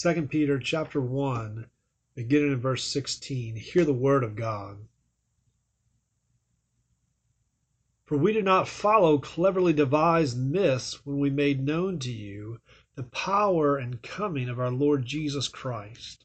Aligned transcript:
2 0.00 0.28
Peter 0.28 0.60
chapter 0.60 1.00
1, 1.00 1.66
beginning 2.14 2.52
in 2.52 2.60
verse 2.60 2.84
16. 2.84 3.56
Hear 3.56 3.84
the 3.84 3.92
word 3.92 4.22
of 4.22 4.36
God. 4.36 4.86
For 8.04 8.16
we 8.16 8.32
did 8.32 8.44
not 8.44 8.68
follow 8.68 9.18
cleverly 9.18 9.72
devised 9.72 10.38
myths 10.38 11.04
when 11.04 11.18
we 11.18 11.30
made 11.30 11.66
known 11.66 11.98
to 11.98 12.12
you 12.12 12.60
the 12.94 13.02
power 13.02 13.76
and 13.76 14.00
coming 14.00 14.48
of 14.48 14.60
our 14.60 14.70
Lord 14.70 15.04
Jesus 15.04 15.48
Christ, 15.48 16.24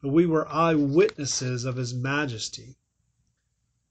but 0.00 0.08
we 0.08 0.24
were 0.24 0.48
eyewitnesses 0.48 1.66
of 1.66 1.76
his 1.76 1.92
majesty. 1.92 2.78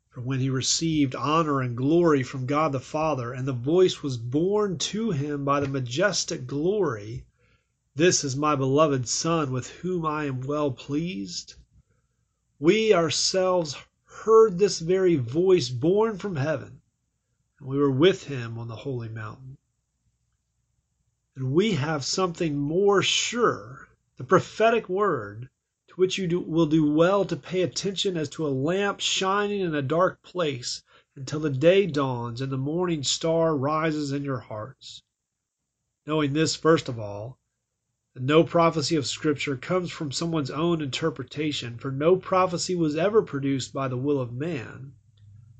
For 0.10 0.22
when 0.22 0.40
he 0.40 0.50
received 0.50 1.14
honor 1.14 1.62
and 1.62 1.78
glory 1.78 2.24
from 2.24 2.48
God 2.48 2.72
the 2.72 2.80
Father, 2.80 3.34
and 3.34 3.48
the 3.48 3.54
voice 3.54 4.02
was 4.02 4.18
borne 4.18 4.80
to 4.80 5.12
him 5.12 5.46
by 5.46 5.60
the 5.60 5.68
majestic 5.68 6.48
glory, 6.48 7.28
This 7.98 8.26
is 8.26 8.35
my 8.35 8.58
beloved 8.58 9.08
Son, 9.08 9.54
with 9.54 9.70
whom 9.70 10.05
I 10.05 10.26
am 10.26 10.41
well 10.41 10.70
pleased, 10.70 11.55
we 12.59 12.94
ourselves 12.94 13.77
heard 14.03 14.59
this 14.59 14.80
very 14.80 15.16
voice 15.16 15.70
borne 15.70 16.17
from 16.17 16.36
heaven 16.36 16.81
and 17.58 17.70
we 17.70 17.77
were 17.77 17.89
with 17.89 18.26
him 18.26 18.58
on 18.58 18.67
the 18.67 18.76
holy 18.76 19.08
mountain. 19.08 19.58
And 21.38 21.53
we 21.53 21.72
have 21.76 22.03
something 22.03 22.58
more 22.58 23.02
sure, 23.02 23.88
the 24.17 24.25
prophetic 24.25 24.89
word, 24.89 25.50
to 25.88 25.94
which 25.95 26.17
you 26.17 26.41
will 26.41 26.66
do 26.66 26.91
well 26.91 27.23
to 27.23 27.38
pay 27.38 27.62
attention 27.62 28.17
as 28.17 28.27
to 28.31 28.45
a 28.45 28.50
lamp 28.50 29.00
shining 29.00 29.62
in 29.62 29.73
a 29.73 29.81
dark 29.81 30.22
place 30.22 30.84
until 31.16 31.39
the 31.39 31.50
day 31.50 31.88
dawns 31.88 32.41
and 32.41 32.52
the 32.52 32.58
morning 32.58 33.03
star 33.03 33.55
rises 33.55 34.12
in 34.12 34.25
your 34.25 34.39
hearts. 34.39 35.02
Knowing 36.05 36.34
this, 36.34 36.58
first 36.58 36.89
of 36.89 37.00
all, 37.00 37.39
no 38.24 38.44
prophecy 38.46 38.95
of 38.95 39.06
Scripture 39.06 39.58
comes 39.58 39.92
from 39.92 40.12
someone's 40.12 40.50
own 40.50 40.81
interpretation, 40.81 41.78
for 41.78 41.92
no 41.92 42.16
prophecy 42.16 42.73
was 42.73 42.95
ever 42.95 43.22
produced 43.22 43.73
by 43.73 43.89
the 43.89 43.98
will 43.98 44.22
of 44.22 44.31
man, 44.31 44.94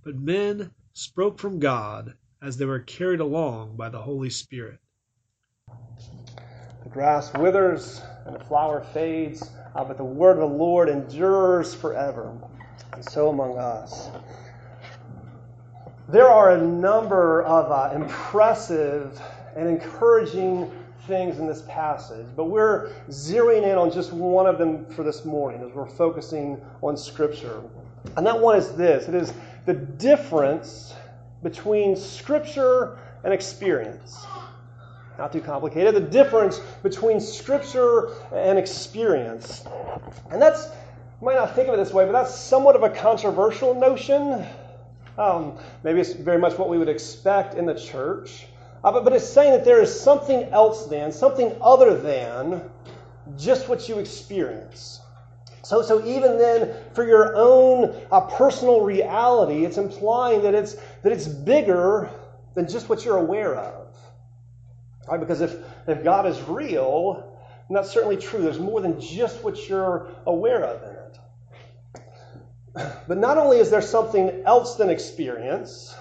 but 0.04 0.16
men 0.16 0.72
spoke 0.94 1.38
from 1.38 1.60
God 1.60 2.14
as 2.42 2.56
they 2.56 2.66
were 2.66 2.80
carried 2.80 3.20
along 3.20 3.76
by 3.76 3.90
the 3.90 4.02
Holy 4.02 4.30
Spirit. 4.30 4.80
The 6.84 6.90
grass 6.90 7.34
withers 7.34 8.02
and 8.26 8.36
the 8.36 8.44
flower 8.46 8.82
fades, 8.94 9.50
uh, 9.76 9.84
but 9.84 9.98
the 9.98 10.06
word 10.06 10.38
of 10.38 10.50
the 10.50 10.58
Lord 10.58 10.88
endures 10.88 11.74
forever. 11.74 12.38
And 12.94 13.04
so 13.04 13.30
among 13.30 13.58
us. 13.58 14.10
There 16.08 16.30
are 16.30 16.52
a 16.52 16.62
number 16.62 17.44
of 17.44 17.72
uh, 17.72 17.96
impressive 17.96 19.20
and 19.56 19.68
encouraging 19.68 20.72
things 21.08 21.40
in 21.40 21.48
this 21.48 21.64
passage, 21.68 22.26
but 22.36 22.46
we're 22.46 22.92
zeroing 23.10 23.64
in 23.64 23.78
on 23.78 23.92
just 23.92 24.12
one 24.14 24.46
of 24.46 24.58
them 24.58 24.86
for 24.86 25.04
this 25.04 25.26
morning 25.26 25.62
as 25.62 25.72
we're 25.74 25.86
focusing 25.86 26.62
on 26.82 26.98
Scripture. 26.98 27.62
And 28.18 28.26
that 28.26 28.40
one 28.40 28.58
is 28.58 28.72
this 28.74 29.08
it 29.08 29.16
is 29.16 29.34
the 29.66 29.74
difference 29.74 30.94
between 31.44 31.96
Scripture 31.96 32.98
and 33.24 33.34
experience. 33.34 34.26
Not 35.18 35.32
too 35.32 35.42
complicated. 35.42 35.96
The 35.96 36.02
difference 36.02 36.60
between 36.84 37.20
Scripture 37.20 38.10
and 38.34 38.60
experience. 38.60 39.64
And 40.30 40.42
that's, 40.42 40.66
you 41.22 41.26
might 41.26 41.36
not 41.36 41.56
think 41.56 41.68
of 41.68 41.74
it 41.74 41.78
this 41.78 41.94
way, 41.94 42.06
but 42.06 42.12
that's 42.12 42.36
somewhat 42.36 42.76
of 42.76 42.84
a 42.84 42.90
controversial 42.90 43.74
notion. 43.74 44.46
Um, 45.18 45.58
maybe 45.84 46.02
it's 46.02 46.14
very 46.14 46.38
much 46.38 46.58
what 46.58 46.68
we 46.68 46.78
would 46.78 46.90
expect 46.90 47.56
in 47.56 47.66
the 47.66 47.76
church. 47.76 48.48
Uh, 48.86 48.92
but, 48.92 49.04
but 49.04 49.14
it's 49.14 49.28
saying 49.28 49.52
that 49.52 49.66
there 49.66 49.82
is 49.82 50.00
something 50.00 50.44
else 50.54 50.86
than, 50.86 51.12
something 51.12 51.58
other 51.60 51.98
than 51.98 52.62
just 53.36 53.68
what 53.68 53.90
you 53.90 53.98
experience. 53.98 55.02
So, 55.64 55.82
so 55.82 56.06
even 56.06 56.38
then, 56.38 56.72
for 56.94 57.04
your 57.04 57.36
own 57.36 58.00
uh, 58.12 58.22
personal 58.22 58.82
reality, 58.82 59.66
it's 59.66 59.78
implying 59.78 60.44
that 60.44 60.54
it's, 60.54 60.76
that 61.02 61.12
it's 61.12 61.26
bigger 61.26 62.12
than 62.54 62.70
just 62.70 62.88
what 62.88 63.04
you're 63.04 63.18
aware 63.18 63.56
of. 63.56 63.88
Right? 65.08 65.20
Because 65.20 65.42
if, 65.42 65.56
if 65.88 66.04
God 66.04 66.28
is 66.28 66.40
real, 66.44 67.40
and 67.68 67.76
that's 67.76 67.90
certainly 67.90 68.18
true, 68.18 68.44
there's 68.44 68.60
more 68.60 68.82
than 68.82 69.02
just 69.02 69.44
what 69.44 69.68
you're 69.68 70.10
aware 70.28 70.64
of 70.64 70.84
in 70.84 70.90
it. 70.90 71.02
But 73.08 73.18
not 73.18 73.40
only 73.40 73.58
is 73.58 73.72
there 73.72 73.82
something 73.82 74.44
else 74.46 74.76
than 74.76 74.92
experience, 74.92 75.96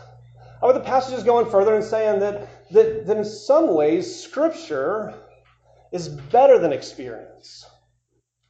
but 0.60 0.72
the 0.72 0.80
passage 0.80 1.14
is 1.14 1.22
going 1.22 1.50
further 1.50 1.74
and 1.74 1.84
saying 1.84 2.20
that, 2.20 2.48
that, 2.74 3.06
that 3.06 3.16
in 3.16 3.24
some 3.24 3.74
ways, 3.74 4.22
Scripture 4.22 5.14
is 5.92 6.08
better 6.08 6.58
than 6.58 6.72
experience. 6.72 7.66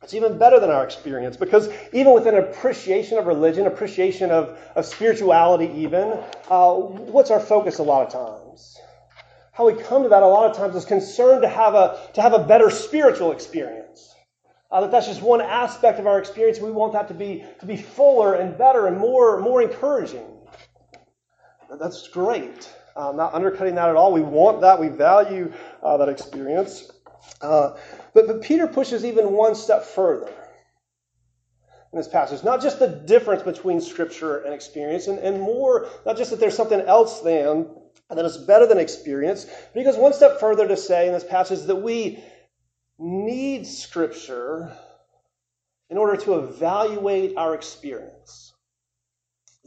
It's 0.03 0.13
even 0.13 0.37
better 0.37 0.61
than 0.61 0.71
our 0.71 0.85
experience 0.85 1.37
because 1.37 1.71
even 1.93 2.13
with 2.13 2.27
an 2.27 2.35
appreciation 2.35 3.17
of 3.17 3.27
religion, 3.27 3.67
appreciation 3.67 4.31
of, 4.31 4.59
of 4.77 4.85
spirituality, 4.85 5.73
even, 5.77 6.23
uh, 6.51 6.75
what's 6.75 7.31
our 7.31 7.41
focus 7.41 7.79
a 7.79 7.83
lot 7.83 8.07
of 8.07 8.13
times? 8.13 8.77
How 9.53 9.67
we 9.67 9.81
come 9.81 10.03
to 10.03 10.11
that 10.11 10.23
a 10.23 10.27
lot 10.27 10.51
of 10.51 10.57
times 10.57 10.77
is 10.77 10.85
concerned 10.85 11.41
to 11.43 11.49
have 11.49 11.75
a, 11.75 12.11
to 12.15 12.21
have 12.21 12.35
a 12.35 12.45
better 12.45 12.69
spiritual 12.69 13.33
experience. 13.33 14.15
Uh, 14.71 14.83
that 14.83 14.91
that's 14.91 15.07
just 15.07 15.23
one 15.23 15.41
aspect 15.41 15.99
of 15.99 16.07
our 16.07 16.19
experience. 16.19 16.59
We 16.59 16.71
want 16.71 16.93
that 16.93 17.09
to 17.09 17.15
be, 17.15 17.45
to 17.61 17.67
be 17.67 17.77
fuller 17.77 18.35
and 18.35 18.59
better 18.59 18.87
and 18.89 18.99
more, 18.99 19.41
more 19.41 19.63
encouraging. 19.63 20.27
That's 21.81 22.09
great. 22.09 22.69
Uh, 22.97 23.13
not 23.13 23.35
undercutting 23.35 23.75
that 23.75 23.89
at 23.89 23.97
all. 23.97 24.13
We 24.13 24.23
want 24.23 24.61
that. 24.61 24.79
We 24.79 24.89
value 24.89 25.53
uh, 25.83 25.97
that 25.97 26.09
experience. 26.09 26.91
Uh, 27.41 27.77
but, 28.13 28.27
but 28.27 28.43
Peter 28.43 28.67
pushes 28.67 29.05
even 29.05 29.33
one 29.33 29.55
step 29.55 29.85
further 29.85 30.33
in 31.93 31.99
this 31.99 32.09
passage. 32.09 32.43
Not 32.45 32.61
just 32.63 32.79
the 32.79 32.89
difference 32.89 33.43
between 33.43 33.81
Scripture 33.81 34.39
and 34.39 34.55
experience, 34.55 35.07
and, 35.07 35.19
and 35.19 35.41
more, 35.41 35.89
not 36.07 36.17
just 36.17 36.31
that 36.31 36.41
there's 36.41 36.57
something 36.57 36.81
else 36.81 37.21
than, 37.21 37.69
that 38.11 38.25
is 38.25 38.37
better 38.37 38.67
than 38.67 38.79
experience, 38.79 39.45
but 39.45 39.79
he 39.79 39.85
goes 39.85 39.97
one 39.97 40.13
step 40.13 40.41
further 40.41 40.67
to 40.69 40.77
say 40.77 41.07
in 41.07 41.13
this 41.13 41.25
passage 41.25 41.63
that 41.67 41.77
we 41.77 42.23
need 42.99 43.67
Scripture 43.67 44.73
in 45.91 45.99
order 45.99 46.17
to 46.17 46.37
evaluate 46.37 47.37
our 47.37 47.55
experience. 47.55 48.54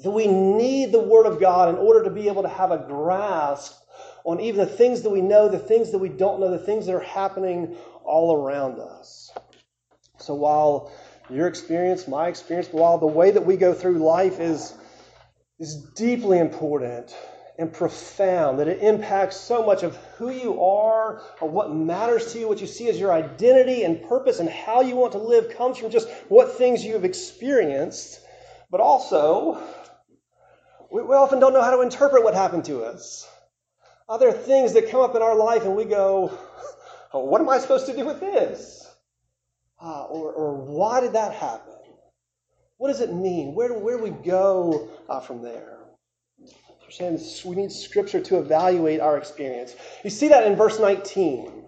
That 0.04 0.12
we 0.12 0.28
need 0.28 0.92
the 0.92 1.00
Word 1.00 1.26
of 1.26 1.40
God 1.40 1.70
in 1.70 1.76
order 1.76 2.04
to 2.04 2.10
be 2.10 2.28
able 2.28 2.44
to 2.44 2.50
have 2.50 2.72
a 2.72 2.78
grasp 2.78 3.76
on 4.24 4.40
even 4.40 4.60
the 4.60 4.72
things 4.72 5.02
that 5.02 5.10
we 5.10 5.22
know, 5.22 5.50
the 5.50 5.58
things 5.58 5.92
that 5.92 5.98
we 5.98 6.10
don't 6.10 6.40
know, 6.40 6.52
the 6.52 6.60
things 6.60 6.86
that 6.86 6.94
are 6.96 7.00
happening 7.00 7.76
all 8.04 8.36
around 8.36 8.80
us. 8.80 9.32
So 10.20 10.36
while 10.36 10.92
your 11.30 11.48
experience, 11.48 12.08
my 12.08 12.28
experience, 12.28 12.70
while 12.72 12.98
the 12.98 13.08
way 13.08 13.32
that 13.32 13.46
we 13.46 13.58
go 13.58 13.74
through 13.74 14.00
life 14.00 14.40
is, 14.40 14.74
is 15.60 15.76
deeply 15.96 16.40
important 16.40 17.16
and 17.58 17.74
profound, 17.74 18.60
that 18.60 18.68
it 18.68 18.82
impacts 18.84 19.38
so 19.38 19.66
much 19.66 19.82
of 19.82 19.96
who 20.18 20.30
you 20.30 20.62
are, 20.62 21.24
or 21.42 21.50
what 21.50 21.74
matters 21.74 22.32
to 22.34 22.40
you, 22.40 22.48
what 22.48 22.62
you 22.62 22.68
see 22.68 22.88
as 22.88 23.00
your 23.00 23.12
identity 23.12 23.84
and 23.84 24.08
purpose, 24.08 24.40
and 24.40 24.48
how 24.48 24.82
you 24.82 24.96
want 24.96 25.14
to 25.14 25.18
live 25.18 25.56
comes 25.58 25.78
from 25.78 25.90
just 25.90 26.08
what 26.30 26.52
things 26.54 26.86
you 26.86 26.94
have 26.94 27.04
experienced. 27.06 28.22
But 28.70 28.80
also, 28.82 29.64
we, 30.92 31.02
we 31.02 31.16
often 31.16 31.40
don't 31.40 31.54
know 31.54 31.62
how 31.62 31.76
to 31.76 31.82
interpret 31.82 32.24
what 32.24 32.34
happened 32.34 32.66
to 32.66 32.84
us. 32.84 33.28
Other 34.10 34.32
things 34.32 34.74
that 34.74 34.90
come 34.90 35.02
up 35.02 35.16
in 35.16 35.22
our 35.22 35.36
life 35.36 35.64
and 35.64 35.76
we 35.76 35.86
go, 35.86 36.38
oh, 37.14 37.26
what 37.26 37.42
am 37.42 37.50
I 37.50 37.58
supposed 37.60 37.86
to 37.88 37.96
do 37.96 38.06
with 38.06 38.20
this? 38.20 38.90
Uh, 39.82 40.04
or, 40.06 40.32
or 40.32 40.56
why 40.56 41.02
did 41.02 41.14
that 41.14 41.34
happen? 41.34 41.74
What 42.78 42.90
does 42.90 43.02
it 43.02 43.14
mean? 43.14 43.54
Where 43.54 43.68
do, 43.68 43.74
where 43.76 43.98
do 43.98 44.04
we 44.04 44.12
go 44.12 44.90
uh, 45.10 45.20
from 45.20 45.42
there? 45.42 45.78
We 47.46 47.56
need 47.56 47.72
Scripture 47.72 48.22
to 48.22 48.38
evaluate 48.40 49.02
our 49.02 49.18
experience. 49.18 49.76
You 50.06 50.10
see 50.10 50.30
that 50.30 50.48
in 50.48 50.56
verse 50.56 50.80
19. 50.80 51.66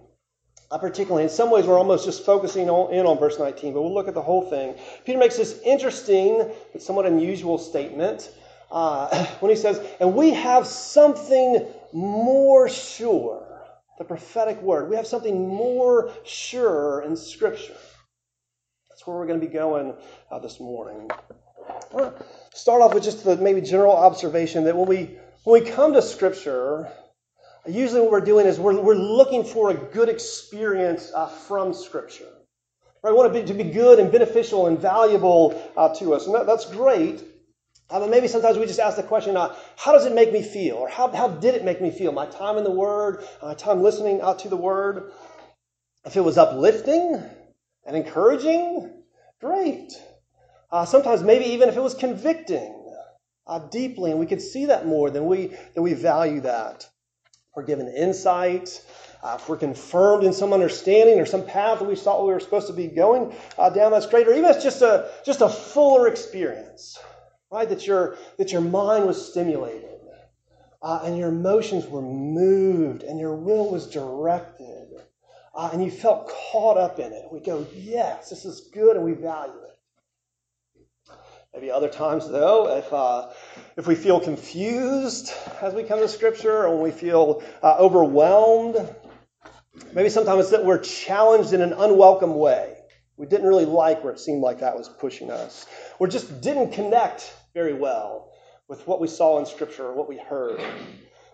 Uh, 0.70 0.78
particularly, 0.78 1.24
in 1.24 1.28
some 1.28 1.50
ways, 1.50 1.66
we're 1.66 1.76
almost 1.76 2.04
just 2.04 2.24
focusing 2.24 2.70
on, 2.70 2.94
in 2.94 3.04
on 3.04 3.18
verse 3.18 3.40
19, 3.40 3.74
but 3.74 3.82
we'll 3.82 3.92
look 3.92 4.06
at 4.06 4.14
the 4.14 4.22
whole 4.22 4.48
thing. 4.48 4.76
Peter 5.04 5.18
makes 5.18 5.36
this 5.36 5.60
interesting 5.64 6.48
but 6.72 6.80
somewhat 6.80 7.06
unusual 7.06 7.58
statement 7.58 8.30
uh, 8.70 9.26
when 9.40 9.50
he 9.50 9.56
says, 9.56 9.80
And 10.00 10.14
we 10.14 10.30
have 10.30 10.66
something 10.66 11.66
more 11.92 12.68
sure. 12.68 13.46
The 13.98 14.04
prophetic 14.04 14.60
word. 14.62 14.88
We 14.88 14.96
have 14.96 15.06
something 15.06 15.46
more 15.46 16.12
sure 16.24 17.02
in 17.02 17.16
Scripture. 17.16 17.76
That's 18.88 19.06
where 19.06 19.16
we're 19.16 19.26
going 19.26 19.40
to 19.40 19.46
be 19.46 19.52
going 19.52 19.94
uh, 20.30 20.38
this 20.38 20.58
morning. 20.58 21.10
I 21.96 22.12
start 22.54 22.82
off 22.82 22.94
with 22.94 23.04
just 23.04 23.24
the 23.24 23.36
maybe 23.36 23.60
general 23.60 23.92
observation 23.92 24.64
that 24.64 24.76
when 24.76 24.88
we 24.88 25.18
when 25.44 25.62
we 25.62 25.70
come 25.70 25.94
to 25.94 26.02
Scripture, 26.02 26.90
usually 27.66 28.00
what 28.00 28.10
we're 28.10 28.20
doing 28.20 28.46
is 28.46 28.60
we're, 28.60 28.78
we're 28.80 28.94
looking 28.94 29.44
for 29.44 29.70
a 29.70 29.74
good 29.74 30.08
experience 30.08 31.12
uh, 31.14 31.26
from 31.26 31.72
Scripture. 31.72 32.28
Right? 33.02 33.10
We 33.10 33.16
want 33.16 33.34
it 33.34 33.46
to 33.46 33.54
be 33.54 33.64
good 33.64 33.98
and 33.98 34.12
beneficial 34.12 34.66
and 34.66 34.78
valuable 34.78 35.70
uh, 35.76 35.94
to 35.94 36.14
us, 36.14 36.26
and 36.26 36.34
that, 36.34 36.46
that's 36.46 36.66
great. 36.66 37.22
But 37.90 38.08
maybe 38.08 38.28
sometimes 38.28 38.56
we 38.56 38.66
just 38.66 38.80
ask 38.80 38.96
the 38.96 39.02
question, 39.02 39.36
uh, 39.36 39.54
how 39.76 39.92
does 39.92 40.06
it 40.06 40.14
make 40.14 40.32
me 40.32 40.42
feel? 40.42 40.76
Or 40.76 40.88
how, 40.88 41.08
how 41.08 41.28
did 41.28 41.54
it 41.54 41.64
make 41.64 41.80
me 41.80 41.90
feel? 41.90 42.12
My 42.12 42.26
time 42.26 42.56
in 42.56 42.64
the 42.64 42.70
Word, 42.70 43.24
my 43.42 43.54
time 43.54 43.82
listening 43.82 44.20
out 44.20 44.38
to 44.40 44.48
the 44.48 44.56
Word. 44.56 45.12
If 46.04 46.16
it 46.16 46.22
was 46.22 46.38
uplifting, 46.38 47.22
and 47.84 47.96
encouraging, 47.96 48.90
great. 49.40 49.92
Uh, 50.70 50.84
sometimes 50.84 51.22
maybe 51.22 51.46
even 51.46 51.68
if 51.68 51.76
it 51.76 51.80
was 51.80 51.94
convicting 51.94 52.76
uh, 53.46 53.58
deeply, 53.58 54.10
and 54.10 54.20
we 54.20 54.26
could 54.26 54.40
see 54.40 54.66
that 54.66 54.86
more, 54.86 55.10
then 55.10 55.26
we 55.26 55.48
then 55.74 55.82
we 55.82 55.94
value 55.94 56.40
that. 56.42 56.88
We're 57.56 57.64
given 57.64 57.88
insight. 57.88 58.80
Uh, 59.22 59.36
if 59.40 59.48
we're 59.48 59.56
confirmed 59.56 60.24
in 60.24 60.32
some 60.32 60.52
understanding 60.52 61.18
or 61.18 61.26
some 61.26 61.44
path 61.44 61.80
that 61.80 61.88
we 61.88 61.96
thought 61.96 62.24
we 62.24 62.32
were 62.32 62.40
supposed 62.40 62.68
to 62.68 62.72
be 62.72 62.86
going 62.86 63.34
uh, 63.58 63.68
down, 63.68 63.90
that's 63.90 64.06
great. 64.06 64.28
Or 64.28 64.32
even 64.32 64.48
it's 64.50 64.62
just 64.62 64.82
a 64.82 65.10
just 65.26 65.40
a 65.40 65.48
fuller 65.48 66.06
experience, 66.06 66.98
right? 67.50 67.68
That 67.68 67.86
your 67.86 68.16
that 68.38 68.52
your 68.52 68.60
mind 68.60 69.06
was 69.06 69.30
stimulated, 69.30 69.98
uh, 70.82 71.00
and 71.04 71.18
your 71.18 71.28
emotions 71.28 71.86
were 71.86 72.02
moved, 72.02 73.02
and 73.02 73.18
your 73.18 73.34
will 73.34 73.70
was 73.70 73.86
directed, 73.88 74.88
uh, 75.54 75.70
and 75.72 75.84
you 75.84 75.90
felt 75.90 76.28
caught 76.28 76.78
up 76.78 76.98
in 76.98 77.12
it. 77.12 77.26
We 77.30 77.40
go, 77.40 77.66
yes, 77.74 78.30
this 78.30 78.44
is 78.44 78.70
good, 78.72 78.96
and 78.96 79.04
we 79.04 79.12
value 79.12 79.52
it. 79.52 79.76
Maybe 81.52 81.72
other 81.72 81.88
times, 81.88 82.28
though, 82.28 82.76
if, 82.76 82.92
uh, 82.92 83.30
if 83.76 83.88
we 83.88 83.96
feel 83.96 84.20
confused 84.20 85.32
as 85.60 85.74
we 85.74 85.82
come 85.82 85.98
to 85.98 86.06
Scripture, 86.06 86.64
or 86.64 86.80
we 86.80 86.92
feel 86.92 87.42
uh, 87.60 87.76
overwhelmed, 87.76 88.76
maybe 89.92 90.10
sometimes 90.10 90.42
it's 90.42 90.50
that 90.50 90.64
we're 90.64 90.78
challenged 90.78 91.52
in 91.52 91.60
an 91.60 91.72
unwelcome 91.72 92.36
way. 92.36 92.76
We 93.16 93.26
didn't 93.26 93.48
really 93.48 93.64
like 93.66 94.04
where 94.04 94.12
it 94.12 94.20
seemed 94.20 94.42
like 94.42 94.60
that 94.60 94.76
was 94.76 94.88
pushing 94.88 95.32
us, 95.32 95.66
or 95.98 96.06
just 96.06 96.40
didn't 96.40 96.70
connect 96.70 97.34
very 97.54 97.74
well 97.74 98.32
with 98.68 98.86
what 98.86 99.00
we 99.00 99.08
saw 99.08 99.38
in 99.38 99.46
Scripture 99.46 99.86
or 99.86 99.94
what 99.94 100.08
we 100.08 100.16
heard, 100.16 100.60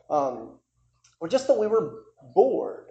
um, 0.09 0.59
or 1.21 1.29
just 1.29 1.47
that 1.47 1.59
we 1.59 1.67
were 1.67 2.03
bored. 2.35 2.87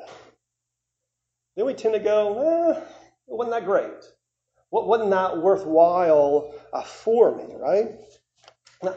Then 1.56 1.66
we 1.66 1.74
tend 1.74 1.94
to 1.94 2.00
go, 2.00 2.74
eh, 2.74 2.80
it 2.80 2.83
wasn't 3.27 3.56
that 3.56 3.66
great. 3.66 4.04
What 4.69 4.88
wasn't 4.88 5.12
that 5.12 5.38
worthwhile 5.38 6.54
uh, 6.74 6.83
for 6.83 7.36
me, 7.36 7.56
right? 7.56 7.92
Now, 8.83 8.95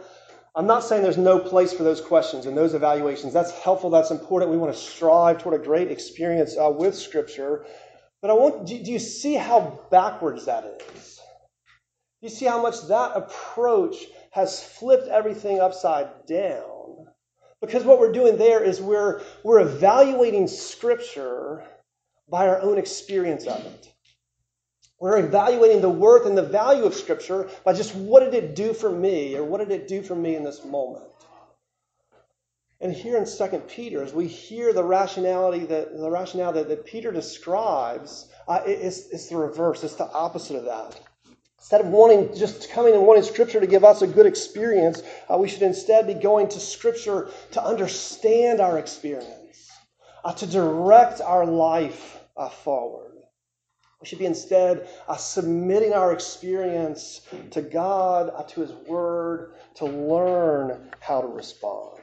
I'm 0.54 0.66
not 0.66 0.82
saying 0.82 1.02
there's 1.02 1.16
no 1.16 1.38
place 1.38 1.72
for 1.72 1.84
those 1.84 2.00
questions 2.00 2.46
and 2.46 2.56
those 2.56 2.74
evaluations. 2.74 3.32
That's 3.32 3.52
helpful. 3.52 3.90
That's 3.90 4.10
important. 4.10 4.50
We 4.50 4.56
want 4.56 4.74
to 4.74 4.78
strive 4.78 5.38
toward 5.38 5.60
a 5.60 5.64
great 5.64 5.90
experience 5.90 6.56
uh, 6.58 6.70
with 6.70 6.96
Scripture. 6.96 7.64
But 8.20 8.30
I 8.30 8.34
want. 8.34 8.66
Do, 8.66 8.76
do 8.82 8.90
you 8.90 8.98
see 8.98 9.34
how 9.34 9.78
backwards 9.90 10.46
that 10.46 10.82
is? 10.96 11.20
Do 12.20 12.26
you 12.26 12.30
see 12.30 12.46
how 12.46 12.60
much 12.60 12.88
that 12.88 13.12
approach 13.14 13.94
has 14.30 14.62
flipped 14.62 15.08
everything 15.08 15.60
upside 15.60 16.26
down? 16.26 17.08
Because 17.60 17.84
what 17.84 17.98
we're 17.98 18.12
doing 18.12 18.36
there 18.36 18.62
is 18.62 18.80
we're 18.80 19.22
we're 19.42 19.60
evaluating 19.60 20.46
Scripture 20.46 21.64
by 22.28 22.46
our 22.46 22.60
own 22.60 22.78
experience 22.78 23.46
of 23.46 23.64
it. 23.64 23.92
We're 25.00 25.18
evaluating 25.18 25.80
the 25.80 25.88
worth 25.88 26.26
and 26.26 26.36
the 26.36 26.42
value 26.42 26.84
of 26.84 26.94
Scripture 26.94 27.48
by 27.64 27.72
just 27.72 27.94
what 27.94 28.20
did 28.20 28.34
it 28.34 28.54
do 28.54 28.72
for 28.72 28.90
me, 28.90 29.36
or 29.36 29.44
what 29.44 29.58
did 29.58 29.70
it 29.70 29.88
do 29.88 30.02
for 30.02 30.14
me 30.14 30.34
in 30.34 30.44
this 30.44 30.64
moment. 30.64 31.04
And 32.80 32.92
here 32.92 33.16
in 33.16 33.24
2 33.24 33.58
Peter, 33.68 34.04
as 34.04 34.12
we 34.12 34.28
hear 34.28 34.72
the 34.72 34.84
rationality 34.84 35.64
that 35.66 35.96
the 35.96 36.10
rationale 36.10 36.52
that, 36.52 36.68
that 36.68 36.84
Peter 36.84 37.10
describes, 37.10 38.30
uh, 38.46 38.60
it's, 38.66 39.08
it's 39.08 39.28
the 39.28 39.36
reverse. 39.36 39.82
It's 39.82 39.96
the 39.96 40.10
opposite 40.10 40.56
of 40.56 40.64
that. 40.66 41.00
Instead 41.58 41.80
of 41.80 41.88
wanting 41.88 42.34
just 42.36 42.70
coming 42.70 42.94
and 42.94 43.04
wanting 43.04 43.24
Scripture 43.24 43.60
to 43.60 43.66
give 43.66 43.84
us 43.84 44.00
a 44.00 44.06
good 44.06 44.26
experience, 44.26 45.02
uh, 45.28 45.36
we 45.36 45.48
should 45.48 45.62
instead 45.62 46.06
be 46.06 46.14
going 46.14 46.48
to 46.48 46.60
Scripture 46.60 47.30
to 47.50 47.62
understand 47.62 48.60
our 48.60 48.78
experience, 48.78 49.70
uh, 50.24 50.32
to 50.32 50.46
direct 50.46 51.20
our 51.20 51.44
life 51.44 52.20
uh, 52.36 52.48
forward. 52.48 53.12
We 54.00 54.06
should 54.06 54.20
be 54.20 54.26
instead 54.26 54.88
uh, 55.08 55.16
submitting 55.16 55.92
our 55.92 56.12
experience 56.12 57.22
to 57.50 57.60
God, 57.60 58.30
uh, 58.32 58.44
to 58.44 58.60
His 58.60 58.72
Word, 58.86 59.54
to 59.74 59.86
learn 59.86 60.92
how 61.00 61.20
to 61.20 61.26
respond. 61.26 62.00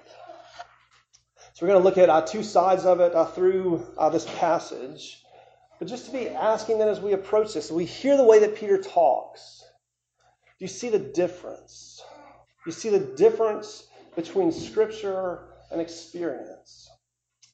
So 1.54 1.66
we're 1.66 1.72
going 1.72 1.82
to 1.82 1.88
look 1.88 1.98
at 1.98 2.10
uh, 2.10 2.22
two 2.22 2.44
sides 2.44 2.84
of 2.84 3.00
it 3.00 3.14
through 3.34 3.88
this 4.12 4.26
passage. 4.38 5.25
But 5.80 5.88
just 5.88 6.06
to 6.06 6.12
be 6.12 6.30
asking 6.30 6.80
that 6.80 6.88
as 6.88 7.02
we 7.02 7.14
approach 7.14 7.54
this, 7.54 7.70
we 7.70 7.86
hear 7.86 8.16
the 8.16 8.24
way 8.24 8.40
that 8.40 8.56
Peter 8.56 8.82
talks. 8.82 9.64
Do 10.58 10.64
you 10.64 10.70
see 10.70 10.90
the 10.90 11.00
difference? 11.00 12.02
You 12.66 12.72
see 12.72 12.90
the 12.90 13.00
difference 13.00 13.88
between 14.16 14.52
Scripture 14.52 15.50
and 15.72 15.82
experience? 15.82 16.90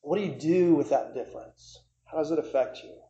What 0.01 0.18
do 0.18 0.23
you 0.23 0.35
do 0.35 0.75
with 0.75 0.89
that 0.89 1.13
difference? 1.13 1.79
How 2.06 2.18
does 2.18 2.31
it 2.31 2.39
affect 2.39 2.83
you? 2.83 3.00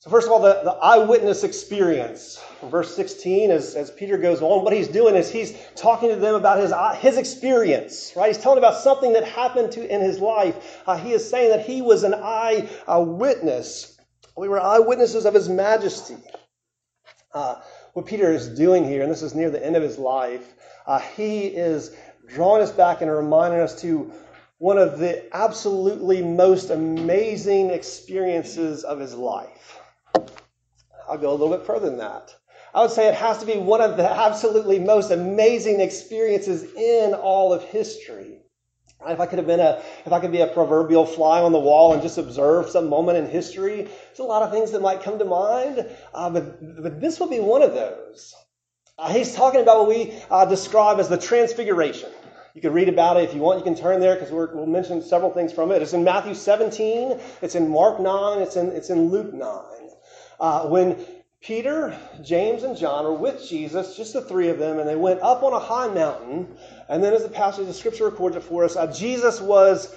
So, 0.00 0.08
first 0.08 0.26
of 0.26 0.32
all, 0.32 0.40
the, 0.40 0.62
the 0.64 0.70
eyewitness 0.70 1.44
experience. 1.44 2.42
verse 2.62 2.96
16, 2.96 3.50
as, 3.50 3.74
as 3.74 3.90
Peter 3.90 4.16
goes 4.16 4.40
on, 4.40 4.64
what 4.64 4.72
he's 4.72 4.88
doing 4.88 5.14
is 5.14 5.30
he's 5.30 5.54
talking 5.76 6.08
to 6.08 6.16
them 6.16 6.34
about 6.34 6.58
his, 6.58 6.72
his 7.02 7.18
experience, 7.18 8.14
right? 8.16 8.28
He's 8.28 8.38
telling 8.38 8.56
about 8.56 8.76
something 8.76 9.12
that 9.12 9.24
happened 9.24 9.72
to 9.72 9.86
in 9.86 10.00
his 10.00 10.18
life. 10.18 10.80
Uh, 10.86 10.96
he 10.96 11.12
is 11.12 11.28
saying 11.28 11.50
that 11.50 11.66
he 11.66 11.82
was 11.82 12.02
an 12.02 12.14
eyewitness. 12.14 14.00
We 14.38 14.48
were 14.48 14.58
eyewitnesses 14.58 15.26
of 15.26 15.34
his 15.34 15.50
majesty. 15.50 16.16
Uh, 17.34 17.60
what 17.92 18.06
Peter 18.06 18.32
is 18.32 18.48
doing 18.48 18.88
here, 18.88 19.02
and 19.02 19.12
this 19.12 19.20
is 19.20 19.34
near 19.34 19.50
the 19.50 19.62
end 19.62 19.76
of 19.76 19.82
his 19.82 19.98
life, 19.98 20.54
uh, 20.86 20.98
he 20.98 21.48
is 21.48 21.94
drawing 22.26 22.62
us 22.62 22.72
back 22.72 23.02
and 23.02 23.10
reminding 23.10 23.60
us 23.60 23.78
to 23.82 24.10
one 24.56 24.78
of 24.78 24.98
the 24.98 25.24
absolutely 25.36 26.22
most 26.22 26.70
amazing 26.70 27.68
experiences 27.68 28.82
of 28.82 28.98
his 28.98 29.14
life. 29.14 29.79
I'll 31.08 31.18
go 31.18 31.30
a 31.30 31.32
little 31.32 31.56
bit 31.56 31.66
further 31.66 31.88
than 31.88 31.98
that. 31.98 32.34
I 32.72 32.82
would 32.82 32.92
say 32.92 33.08
it 33.08 33.14
has 33.14 33.38
to 33.38 33.46
be 33.46 33.58
one 33.58 33.80
of 33.80 33.96
the 33.96 34.08
absolutely 34.08 34.78
most 34.78 35.10
amazing 35.10 35.80
experiences 35.80 36.62
in 36.74 37.14
all 37.14 37.52
of 37.52 37.64
history. 37.64 38.42
If 39.06 39.18
I 39.18 39.26
could 39.26 39.38
have 39.38 39.46
been 39.46 39.60
a, 39.60 39.82
if 40.04 40.12
I 40.12 40.20
could 40.20 40.30
be 40.30 40.42
a 40.42 40.46
proverbial 40.46 41.06
fly 41.06 41.40
on 41.40 41.52
the 41.52 41.58
wall 41.58 41.94
and 41.94 42.02
just 42.02 42.18
observe 42.18 42.68
some 42.68 42.88
moment 42.88 43.18
in 43.18 43.26
history, 43.26 43.84
there's 43.84 44.18
a 44.18 44.24
lot 44.24 44.42
of 44.42 44.52
things 44.52 44.72
that 44.72 44.82
might 44.82 45.02
come 45.02 45.18
to 45.18 45.24
mind, 45.24 45.86
uh, 46.12 46.30
but, 46.30 46.82
but 46.82 47.00
this 47.00 47.18
would 47.18 47.30
be 47.30 47.40
one 47.40 47.62
of 47.62 47.72
those. 47.72 48.34
Uh, 48.98 49.10
he's 49.12 49.34
talking 49.34 49.62
about 49.62 49.78
what 49.78 49.88
we 49.88 50.14
uh, 50.30 50.44
describe 50.44 51.00
as 51.00 51.08
the 51.08 51.16
transfiguration. 51.16 52.10
You 52.54 52.60
can 52.60 52.72
read 52.72 52.88
about 52.88 53.16
it 53.16 53.24
if 53.24 53.34
you 53.34 53.40
want. 53.40 53.58
You 53.58 53.64
can 53.64 53.74
turn 53.74 54.00
there 54.00 54.14
because 54.14 54.30
we'll 54.30 54.66
mention 54.66 55.00
several 55.00 55.32
things 55.32 55.52
from 55.52 55.72
it. 55.72 55.80
It's 55.80 55.94
in 55.94 56.04
Matthew 56.04 56.34
17, 56.34 57.18
it's 57.40 57.54
in 57.54 57.68
Mark 57.68 58.00
9, 58.00 58.42
it's 58.42 58.56
in, 58.56 58.68
it's 58.68 58.90
in 58.90 59.08
Luke 59.08 59.32
9. 59.32 59.89
Uh, 60.40 60.66
when 60.66 60.96
Peter, 61.42 61.98
James, 62.22 62.62
and 62.62 62.76
John 62.76 63.04
were 63.04 63.14
with 63.14 63.46
Jesus, 63.46 63.96
just 63.96 64.14
the 64.14 64.22
three 64.22 64.48
of 64.48 64.58
them, 64.58 64.78
and 64.78 64.88
they 64.88 64.96
went 64.96 65.20
up 65.20 65.42
on 65.42 65.52
a 65.52 65.58
high 65.58 65.88
mountain. 65.88 66.56
And 66.88 67.04
then, 67.04 67.12
as 67.12 67.22
the 67.22 67.28
passage 67.28 67.68
of 67.68 67.74
Scripture 67.74 68.06
records 68.06 68.36
it 68.36 68.42
for 68.42 68.64
us, 68.64 68.76
uh, 68.76 68.92
Jesus 68.92 69.40
was 69.40 69.94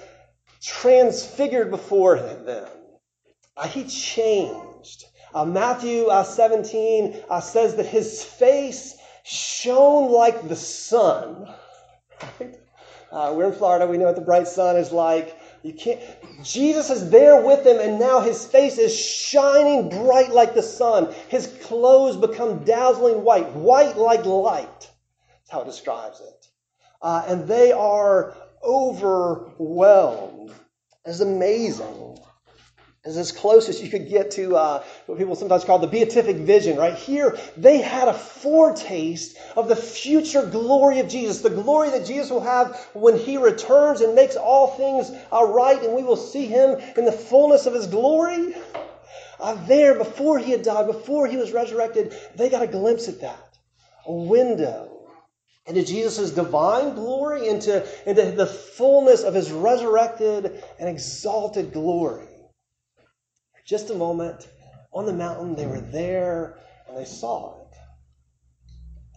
transfigured 0.62 1.70
before 1.70 2.18
them. 2.18 2.68
Uh, 3.56 3.68
he 3.68 3.84
changed. 3.84 5.04
Uh, 5.34 5.44
Matthew 5.44 6.06
uh, 6.06 6.22
17 6.22 7.22
uh, 7.28 7.40
says 7.40 7.76
that 7.76 7.86
his 7.86 8.22
face 8.22 8.96
shone 9.24 10.12
like 10.12 10.48
the 10.48 10.56
sun. 10.56 11.48
Right? 13.12 13.34
we're 13.36 13.46
in 13.46 13.52
Florida. 13.52 13.86
We 13.86 13.96
know 13.96 14.06
what 14.06 14.16
the 14.16 14.22
bright 14.22 14.48
sun 14.48 14.76
is 14.76 14.90
like. 14.90 15.38
You 15.64 15.72
can't. 15.72 15.98
Jesus 16.42 16.90
is 16.90 17.08
there 17.08 17.40
with 17.40 17.64
them, 17.64 17.80
and 17.80 17.98
now 17.98 18.20
his 18.20 18.44
face 18.44 18.76
is 18.76 18.94
shining 18.94 19.88
bright 19.88 20.30
like 20.30 20.54
the 20.54 20.62
sun. 20.62 21.12
His 21.30 21.46
clothes 21.62 22.18
become 22.18 22.64
dazzling 22.64 23.24
white, 23.24 23.50
white 23.52 23.96
like 23.96 24.26
light. 24.26 24.90
That's 25.30 25.50
how 25.50 25.62
it 25.62 25.64
describes 25.64 26.20
it. 26.20 26.48
Uh, 27.00 27.24
and 27.26 27.48
they 27.48 27.72
are 27.72 28.36
overwhelmed. 28.62 30.52
It's 31.06 31.20
amazing 31.20 32.18
is 33.04 33.18
as 33.18 33.32
close 33.32 33.68
as 33.68 33.82
you 33.82 33.90
could 33.90 34.08
get 34.08 34.30
to 34.30 34.56
uh, 34.56 34.82
what 35.06 35.18
people 35.18 35.36
sometimes 35.36 35.64
call 35.64 35.78
the 35.78 35.86
beatific 35.86 36.36
vision, 36.36 36.78
right? 36.78 36.94
Here, 36.94 37.38
they 37.56 37.78
had 37.78 38.08
a 38.08 38.14
foretaste 38.14 39.36
of 39.56 39.68
the 39.68 39.76
future 39.76 40.46
glory 40.46 41.00
of 41.00 41.08
Jesus, 41.08 41.42
the 41.42 41.50
glory 41.50 41.90
that 41.90 42.06
Jesus 42.06 42.30
will 42.30 42.40
have 42.40 42.76
when 42.94 43.18
he 43.18 43.36
returns 43.36 44.00
and 44.00 44.14
makes 44.14 44.36
all 44.36 44.68
things 44.68 45.10
uh, 45.30 45.44
right, 45.44 45.82
and 45.82 45.94
we 45.94 46.02
will 46.02 46.16
see 46.16 46.46
him 46.46 46.80
in 46.96 47.04
the 47.04 47.12
fullness 47.12 47.66
of 47.66 47.74
his 47.74 47.86
glory. 47.86 48.54
Uh, 49.38 49.54
there, 49.66 49.94
before 49.94 50.38
he 50.38 50.52
had 50.52 50.62
died, 50.62 50.86
before 50.86 51.26
he 51.26 51.36
was 51.36 51.52
resurrected, 51.52 52.16
they 52.36 52.48
got 52.48 52.62
a 52.62 52.66
glimpse 52.66 53.08
at 53.08 53.20
that. 53.20 53.58
A 54.06 54.12
window 54.12 54.90
into 55.66 55.84
Jesus' 55.84 56.30
divine 56.30 56.94
glory, 56.94 57.48
into, 57.48 57.86
into 58.06 58.32
the 58.32 58.46
fullness 58.46 59.22
of 59.24 59.34
his 59.34 59.50
resurrected 59.50 60.62
and 60.78 60.88
exalted 60.88 61.72
glory 61.72 62.28
just 63.64 63.90
a 63.90 63.94
moment 63.94 64.48
on 64.92 65.06
the 65.06 65.12
mountain. 65.12 65.54
They 65.54 65.66
were 65.66 65.80
there 65.80 66.58
and 66.88 66.96
they 66.96 67.04
saw 67.04 67.60
it. 67.62 67.76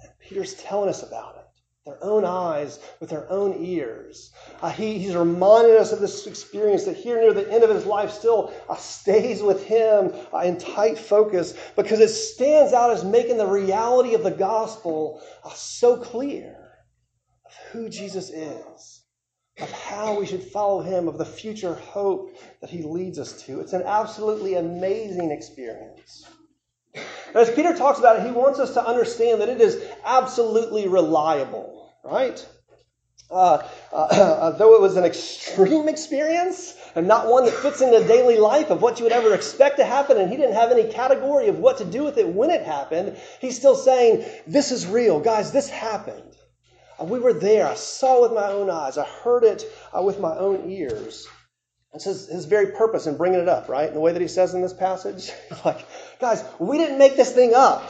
And 0.03 0.11
Peter's 0.19 0.55
telling 0.55 0.89
us 0.89 1.03
about 1.03 1.35
it. 1.35 1.43
their 1.85 2.03
own 2.03 2.25
eyes, 2.25 2.79
with 2.99 3.09
their 3.09 3.31
own 3.31 3.63
ears. 3.63 4.31
Uh, 4.61 4.69
he, 4.69 4.99
he's 4.99 5.15
reminded 5.15 5.77
us 5.77 5.93
of 5.93 6.01
this 6.01 6.27
experience 6.27 6.83
that 6.83 6.97
here 6.97 7.17
near 7.21 7.33
the 7.33 7.49
end 7.49 7.63
of 7.63 7.69
his 7.69 7.85
life 7.85 8.11
still 8.11 8.53
uh, 8.69 8.75
stays 8.75 9.41
with 9.41 9.63
him 9.63 10.11
uh, 10.33 10.39
in 10.39 10.57
tight 10.57 10.97
focus 10.97 11.53
because 11.77 12.01
it 12.01 12.09
stands 12.09 12.73
out 12.73 12.91
as 12.91 13.05
making 13.05 13.37
the 13.37 13.47
reality 13.47 14.15
of 14.15 14.23
the 14.23 14.31
gospel 14.31 15.21
uh, 15.45 15.49
so 15.51 15.95
clear 15.95 16.57
of 17.45 17.53
who 17.71 17.87
Jesus 17.87 18.29
is, 18.29 19.03
of 19.59 19.71
how 19.71 20.19
we 20.19 20.25
should 20.25 20.43
follow 20.43 20.81
him, 20.81 21.07
of 21.07 21.17
the 21.17 21.25
future 21.25 21.73
hope 21.73 22.37
that 22.61 22.69
he 22.69 22.83
leads 22.83 23.17
us 23.17 23.41
to. 23.43 23.59
It's 23.59 23.73
an 23.73 23.83
absolutely 23.83 24.55
amazing 24.55 25.31
experience. 25.31 26.27
As 27.33 27.51
Peter 27.51 27.75
talks 27.75 27.99
about 27.99 28.19
it, 28.19 28.25
he 28.25 28.31
wants 28.31 28.59
us 28.59 28.73
to 28.73 28.85
understand 28.85 29.41
that 29.41 29.49
it 29.49 29.59
is 29.59 29.83
absolutely 30.05 30.87
reliable, 30.87 31.91
right? 32.03 32.47
Uh, 33.29 33.67
uh, 33.91 33.95
uh, 34.11 34.51
though 34.51 34.75
it 34.75 34.81
was 34.81 34.95
an 34.95 35.03
extreme 35.03 35.89
experience 35.89 36.75
and 36.95 37.07
not 37.07 37.27
one 37.27 37.45
that 37.45 37.53
fits 37.53 37.81
into 37.81 38.07
daily 38.07 38.37
life 38.37 38.69
of 38.69 38.81
what 38.81 38.99
you 38.99 39.03
would 39.03 39.11
ever 39.11 39.33
expect 39.33 39.77
to 39.77 39.85
happen, 39.85 40.17
and 40.17 40.31
he 40.31 40.37
didn't 40.37 40.55
have 40.55 40.71
any 40.71 40.91
category 40.91 41.47
of 41.47 41.59
what 41.59 41.79
to 41.79 41.85
do 41.85 42.03
with 42.03 42.17
it 42.17 42.27
when 42.27 42.49
it 42.49 42.63
happened, 42.63 43.17
he's 43.41 43.57
still 43.57 43.75
saying, 43.75 44.23
This 44.45 44.71
is 44.71 44.87
real. 44.87 45.19
Guys, 45.19 45.51
this 45.51 45.69
happened. 45.69 46.36
We 46.99 47.19
were 47.19 47.33
there. 47.33 47.67
I 47.67 47.75
saw 47.75 48.21
with 48.21 48.33
my 48.33 48.47
own 48.47 48.69
eyes, 48.69 48.97
I 48.97 49.05
heard 49.05 49.43
it 49.43 49.63
uh, 49.95 50.01
with 50.01 50.19
my 50.19 50.35
own 50.35 50.69
ears. 50.69 51.27
That's 51.93 52.05
his, 52.05 52.27
his 52.27 52.45
very 52.45 52.71
purpose 52.73 53.07
in 53.07 53.17
bringing 53.17 53.39
it 53.39 53.49
up, 53.49 53.69
right? 53.69 53.87
In 53.87 53.93
the 53.93 53.99
way 53.99 54.11
that 54.11 54.21
he 54.21 54.27
says 54.27 54.53
in 54.53 54.61
this 54.61 54.73
passage. 54.73 55.31
like, 55.65 55.85
guys, 56.19 56.43
we 56.59 56.77
didn't 56.77 56.97
make 56.97 57.15
this 57.15 57.31
thing 57.31 57.53
up. 57.55 57.89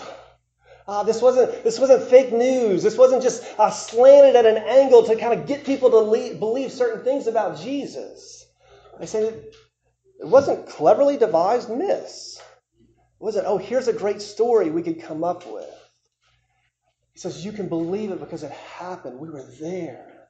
Uh, 0.87 1.03
this 1.03 1.21
wasn't 1.21 1.63
this 1.65 1.79
wasn't 1.79 2.01
fake 2.03 2.31
news. 2.31 2.81
This 2.81 2.97
wasn't 2.97 3.21
just 3.21 3.43
uh, 3.59 3.69
slanted 3.69 4.37
at 4.37 4.45
an 4.45 4.55
angle 4.55 5.03
to 5.03 5.17
kind 5.17 5.37
of 5.37 5.45
get 5.45 5.65
people 5.65 5.89
to 5.91 6.37
believe 6.39 6.71
certain 6.71 7.03
things 7.03 7.27
about 7.27 7.59
Jesus. 7.59 8.45
I 8.97 9.03
say 9.03 9.23
it 9.23 9.53
wasn't 10.21 10.69
cleverly 10.69 11.17
devised 11.17 11.69
myths. 11.69 12.41
It 12.79 13.23
wasn't 13.23 13.47
oh 13.47 13.57
here's 13.57 13.89
a 13.89 13.93
great 13.93 14.21
story 14.21 14.69
we 14.69 14.81
could 14.81 15.01
come 15.01 15.25
up 15.25 15.45
with. 15.51 15.86
He 17.17 17.21
says 17.21 17.43
you 17.43 17.51
can 17.51 17.67
believe 17.67 18.11
it 18.11 18.19
because 18.19 18.43
it 18.43 18.51
happened. 18.51 19.17
We 19.17 19.31
were 19.31 19.43
there. 19.59 20.27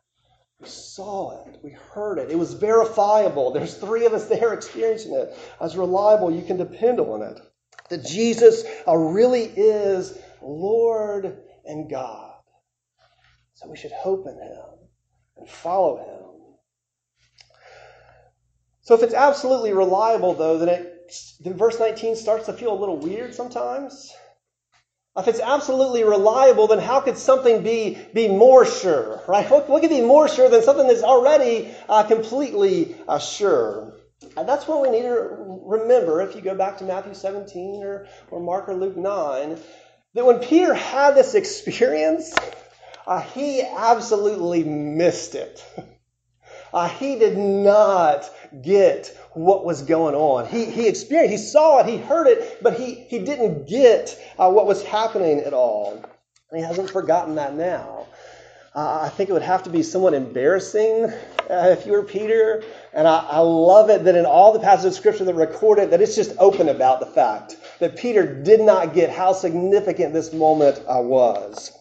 We 0.62 0.70
saw 0.70 1.46
it. 1.46 1.60
We 1.62 1.72
heard 1.72 2.18
it. 2.18 2.32
It 2.32 2.40
was 2.40 2.54
verifiable. 2.54 3.52
There's 3.52 3.74
three 3.74 4.06
of 4.06 4.14
us 4.14 4.28
there 4.30 4.54
experiencing 4.54 5.14
it. 5.14 5.38
As 5.60 5.76
reliable, 5.76 6.32
you 6.32 6.44
can 6.44 6.56
depend 6.56 7.02
on 7.02 7.24
it. 7.24 7.42
That 7.90 8.06
Jesus 8.06 8.64
uh, 8.88 8.96
really 8.96 9.52
is 9.58 10.18
Lord 10.42 11.38
and 11.66 11.90
God. 11.90 12.36
So 13.56 13.68
we 13.68 13.76
should 13.76 13.92
hope 13.92 14.26
in 14.26 14.36
Him 14.36 14.88
and 15.36 15.50
follow 15.50 15.98
Him. 15.98 16.56
So 18.84 18.96
if 18.96 19.04
it's 19.04 19.14
absolutely 19.14 19.74
reliable, 19.74 20.36
though, 20.36 20.58
then, 20.58 20.70
it, 20.70 21.14
then 21.42 21.58
verse 21.58 21.82
19 21.82 22.16
starts 22.16 22.46
to 22.46 22.54
feel 22.54 22.72
a 22.72 22.80
little 22.80 22.98
weird 22.98 23.36
sometimes. 23.36 24.14
If 25.18 25.28
it's 25.28 25.40
absolutely 25.40 26.04
reliable, 26.04 26.68
then 26.68 26.78
how 26.78 27.00
could 27.00 27.18
something 27.18 27.64
be, 27.64 27.98
be 28.14 28.28
more 28.28 28.66
sure, 28.66 29.24
right? 29.28 29.50
What, 29.50 29.68
what 29.68 29.82
could 29.82 29.90
be 29.90 30.02
more 30.02 30.28
sure 30.28 30.48
than 30.48 30.62
something 30.62 30.88
that's 30.88 31.02
already 31.02 31.74
uh, 31.90 32.04
completely 32.04 32.96
uh, 33.08 33.18
sure? 33.18 33.94
And 34.36 34.48
that's 34.48 34.68
what 34.68 34.82
we 34.82 34.90
need 34.90 35.04
to 35.04 35.62
remember 35.66 36.22
if 36.22 36.36
you 36.36 36.42
go 36.42 36.54
back 36.54 36.78
to 36.78 36.84
Matthew 36.84 37.16
17 37.16 37.84
or, 37.84 38.08
or 38.30 38.40
Mark 38.40 38.70
or 38.70 38.76
Luke 38.76 38.96
9, 38.96 39.58
that 40.14 40.26
when 40.26 40.40
Peter 40.40 40.76
had 40.76 41.16
this 41.16 41.34
experience, 41.34 42.36
uh, 43.08 43.22
he 43.22 43.62
absolutely 43.62 44.64
missed 44.64 45.36
it. 45.36 45.64
Uh, 46.74 46.90
he 46.90 47.18
did 47.18 47.38
not 47.38 48.30
get 48.62 49.18
what 49.34 49.66
was 49.66 49.82
going 49.82 50.16
on. 50.16 50.48
He, 50.48 50.66
he 50.66 50.88
experienced, 50.88 51.32
he 51.32 51.38
saw 51.38 51.80
it, 51.80 51.86
he 51.86 51.98
heard 51.98 52.28
it, 52.28 52.62
but 52.62 52.80
he, 52.80 52.94
he 52.94 53.20
didn't 53.20 53.68
get 53.68 54.20
uh, 54.38 54.50
what 54.50 54.66
was 54.66 54.84
happening 54.84 55.40
at 55.40 55.54
all. 55.54 56.04
And 56.52 56.60
he 56.60 56.64
hasn't 56.66 56.90
forgotten 56.90 57.36
that 57.36 57.56
now. 57.56 58.08
Uh, 58.76 59.02
I 59.02 59.10
think 59.10 59.30
it 59.30 59.34
would 59.34 59.42
have 59.42 59.64
to 59.64 59.72
be 59.72 59.82
somewhat 59.82 60.14
embarrassing 60.14 61.06
uh, 61.50 61.76
if 61.78 61.88
you 61.88 61.94
were 61.94 62.04
Peter. 62.04 62.64
And 62.94 63.08
I, 63.08 63.18
I 63.18 63.40
love 63.40 63.90
it 63.90 64.04
that 64.04 64.16
in 64.16 64.26
all 64.26 64.54
the 64.54 64.60
passages 64.60 64.86
of 64.86 64.94
Scripture 64.94 65.24
that 65.24 65.34
record 65.34 65.80
it, 65.80 65.90
that 65.90 66.00
it's 66.00 66.16
just 66.16 66.36
open 66.38 66.70
about 66.70 67.00
the 67.00 67.08
fact 67.08 67.58
that 67.80 67.98
Peter 67.98 68.42
did 68.44 68.62
not 68.62 68.94
get 68.94 69.10
how 69.10 69.34
significant 69.34 70.14
this 70.14 70.32
moment 70.32 70.78
uh, 70.88 71.02
was. 71.02 71.72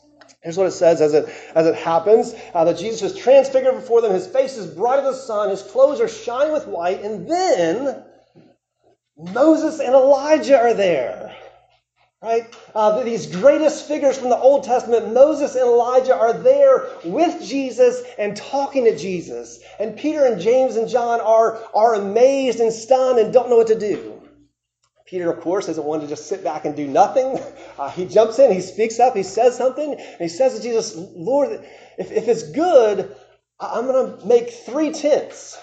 Here's 0.46 0.56
what 0.56 0.68
it 0.68 0.74
says 0.74 1.00
as 1.00 1.12
it, 1.12 1.28
as 1.56 1.66
it 1.66 1.74
happens 1.74 2.32
uh, 2.54 2.62
that 2.62 2.78
Jesus 2.78 3.10
is 3.10 3.18
transfigured 3.18 3.74
before 3.74 4.00
them. 4.00 4.12
His 4.12 4.28
face 4.28 4.56
is 4.56 4.72
bright 4.72 5.00
as 5.00 5.16
the 5.16 5.20
sun. 5.20 5.50
His 5.50 5.60
clothes 5.60 6.00
are 6.00 6.06
shining 6.06 6.52
with 6.52 6.68
white. 6.68 7.02
And 7.02 7.28
then 7.28 8.04
Moses 9.18 9.80
and 9.80 9.92
Elijah 9.92 10.56
are 10.56 10.72
there. 10.72 11.34
Right? 12.22 12.54
Uh, 12.76 13.02
these 13.02 13.26
greatest 13.26 13.88
figures 13.88 14.16
from 14.16 14.28
the 14.28 14.38
Old 14.38 14.62
Testament, 14.62 15.12
Moses 15.12 15.56
and 15.56 15.64
Elijah, 15.64 16.14
are 16.14 16.34
there 16.34 16.90
with 17.04 17.44
Jesus 17.44 18.04
and 18.16 18.36
talking 18.36 18.84
to 18.84 18.96
Jesus. 18.96 19.58
And 19.80 19.98
Peter 19.98 20.26
and 20.26 20.40
James 20.40 20.76
and 20.76 20.88
John 20.88 21.20
are, 21.20 21.60
are 21.74 21.96
amazed 21.96 22.60
and 22.60 22.72
stunned 22.72 23.18
and 23.18 23.32
don't 23.32 23.50
know 23.50 23.56
what 23.56 23.66
to 23.66 23.76
do. 23.76 24.15
Peter, 25.06 25.30
of 25.30 25.40
course, 25.40 25.66
doesn't 25.66 25.84
want 25.84 26.02
to 26.02 26.08
just 26.08 26.26
sit 26.26 26.42
back 26.42 26.64
and 26.64 26.76
do 26.76 26.86
nothing. 26.86 27.38
Uh, 27.78 27.90
he 27.90 28.06
jumps 28.06 28.38
in, 28.38 28.50
he 28.50 28.62
speaks 28.62 28.98
up, 28.98 29.14
he 29.14 29.22
says 29.22 29.54
something, 29.54 29.92
and 29.92 30.18
he 30.18 30.28
says 30.28 30.56
to 30.56 30.62
Jesus, 30.62 30.96
Lord, 30.96 31.62
if, 31.98 32.10
if 32.10 32.26
it's 32.26 32.50
good, 32.50 33.14
I'm 33.60 33.86
going 33.86 34.18
to 34.18 34.26
make 34.26 34.48
three 34.50 34.92
tents 34.92 35.58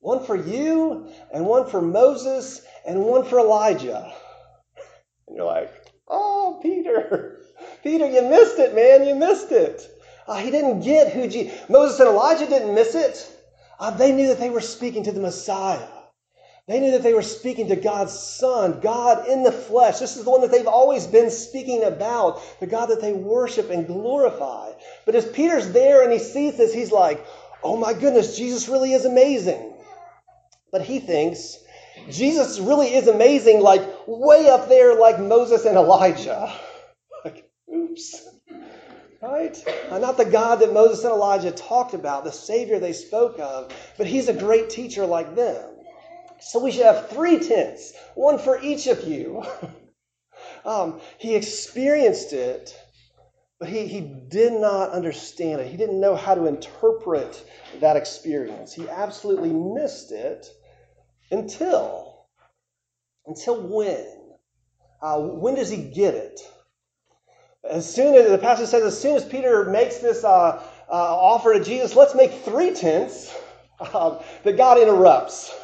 one 0.00 0.24
for 0.24 0.34
you, 0.34 1.08
and 1.32 1.46
one 1.46 1.68
for 1.70 1.80
Moses, 1.80 2.62
and 2.84 3.04
one 3.04 3.24
for 3.24 3.38
Elijah. 3.38 4.12
And 5.28 5.36
you're 5.36 5.46
like, 5.46 5.72
oh, 6.08 6.58
Peter, 6.62 7.40
Peter, 7.84 8.10
you 8.10 8.22
missed 8.22 8.58
it, 8.58 8.74
man, 8.74 9.06
you 9.06 9.14
missed 9.14 9.52
it. 9.52 9.88
Uh, 10.26 10.36
he 10.36 10.50
didn't 10.50 10.80
get 10.80 11.12
who 11.12 11.28
Jesus, 11.28 11.56
Moses 11.68 12.00
and 12.00 12.08
Elijah 12.08 12.46
didn't 12.46 12.74
miss 12.74 12.94
it. 12.96 13.40
Uh, 13.78 13.92
they 13.92 14.12
knew 14.12 14.26
that 14.28 14.40
they 14.40 14.50
were 14.50 14.60
speaking 14.60 15.04
to 15.04 15.12
the 15.12 15.20
Messiah. 15.20 15.86
They 16.68 16.78
knew 16.78 16.92
that 16.92 17.02
they 17.02 17.12
were 17.12 17.22
speaking 17.22 17.68
to 17.68 17.76
God's 17.76 18.16
Son, 18.16 18.78
God 18.80 19.26
in 19.26 19.42
the 19.42 19.50
flesh. 19.50 19.98
This 19.98 20.16
is 20.16 20.24
the 20.24 20.30
one 20.30 20.42
that 20.42 20.52
they've 20.52 20.66
always 20.66 21.08
been 21.08 21.30
speaking 21.30 21.82
about, 21.82 22.40
the 22.60 22.68
God 22.68 22.86
that 22.86 23.00
they 23.00 23.12
worship 23.12 23.70
and 23.70 23.86
glorify. 23.86 24.70
But 25.04 25.16
as 25.16 25.26
Peter's 25.26 25.72
there 25.72 26.02
and 26.04 26.12
he 26.12 26.20
sees 26.20 26.56
this, 26.56 26.72
he's 26.72 26.92
like, 26.92 27.26
oh 27.64 27.76
my 27.76 27.92
goodness, 27.92 28.36
Jesus 28.36 28.68
really 28.68 28.92
is 28.92 29.04
amazing. 29.04 29.74
But 30.70 30.82
he 30.82 31.00
thinks, 31.00 31.58
Jesus 32.08 32.60
really 32.60 32.94
is 32.94 33.08
amazing, 33.08 33.60
like 33.60 33.82
way 34.06 34.48
up 34.48 34.68
there, 34.68 34.94
like 34.94 35.18
Moses 35.18 35.64
and 35.64 35.76
Elijah. 35.76 36.52
Like, 37.24 37.48
oops. 37.72 38.28
Right? 39.20 39.56
Not 39.92 40.16
the 40.16 40.24
God 40.24 40.56
that 40.56 40.72
Moses 40.72 41.04
and 41.04 41.12
Elijah 41.12 41.52
talked 41.52 41.94
about, 41.94 42.24
the 42.24 42.32
Savior 42.32 42.80
they 42.80 42.92
spoke 42.92 43.38
of, 43.38 43.72
but 43.96 44.08
he's 44.08 44.28
a 44.28 44.32
great 44.32 44.68
teacher 44.68 45.06
like 45.06 45.36
them. 45.36 45.71
So 46.44 46.58
we 46.58 46.72
should 46.72 46.84
have 46.84 47.08
three 47.08 47.38
tents, 47.38 47.94
one 48.14 48.38
for 48.38 48.60
each 48.60 48.86
of 48.86 49.04
you. 49.04 49.44
um, 50.64 51.00
he 51.18 51.34
experienced 51.36 52.32
it, 52.32 52.76
but 53.58 53.68
he, 53.68 53.86
he 53.86 54.00
did 54.00 54.52
not 54.52 54.90
understand 54.90 55.60
it. 55.60 55.68
He 55.68 55.76
didn't 55.76 56.00
know 56.00 56.16
how 56.16 56.34
to 56.34 56.46
interpret 56.46 57.48
that 57.80 57.96
experience. 57.96 58.72
He 58.72 58.88
absolutely 58.88 59.52
missed 59.52 60.10
it 60.10 60.48
until, 61.30 62.26
until 63.26 63.60
when? 63.60 64.06
Uh, 65.00 65.20
when 65.20 65.54
does 65.54 65.70
he 65.70 65.76
get 65.78 66.14
it? 66.14 66.40
As 67.68 67.92
soon 67.92 68.14
as 68.14 68.28
the 68.28 68.38
passage 68.38 68.68
says, 68.68 68.82
as 68.82 69.00
soon 69.00 69.16
as 69.16 69.24
Peter 69.24 69.64
makes 69.66 69.98
this 69.98 70.24
uh, 70.24 70.28
uh, 70.28 70.62
offer 70.90 71.54
to 71.54 71.62
Jesus, 71.62 71.94
let's 71.94 72.14
make 72.14 72.32
three 72.32 72.74
tents, 72.74 73.32
um, 73.94 74.18
that 74.42 74.56
God 74.56 74.78
interrupts. 74.78 75.54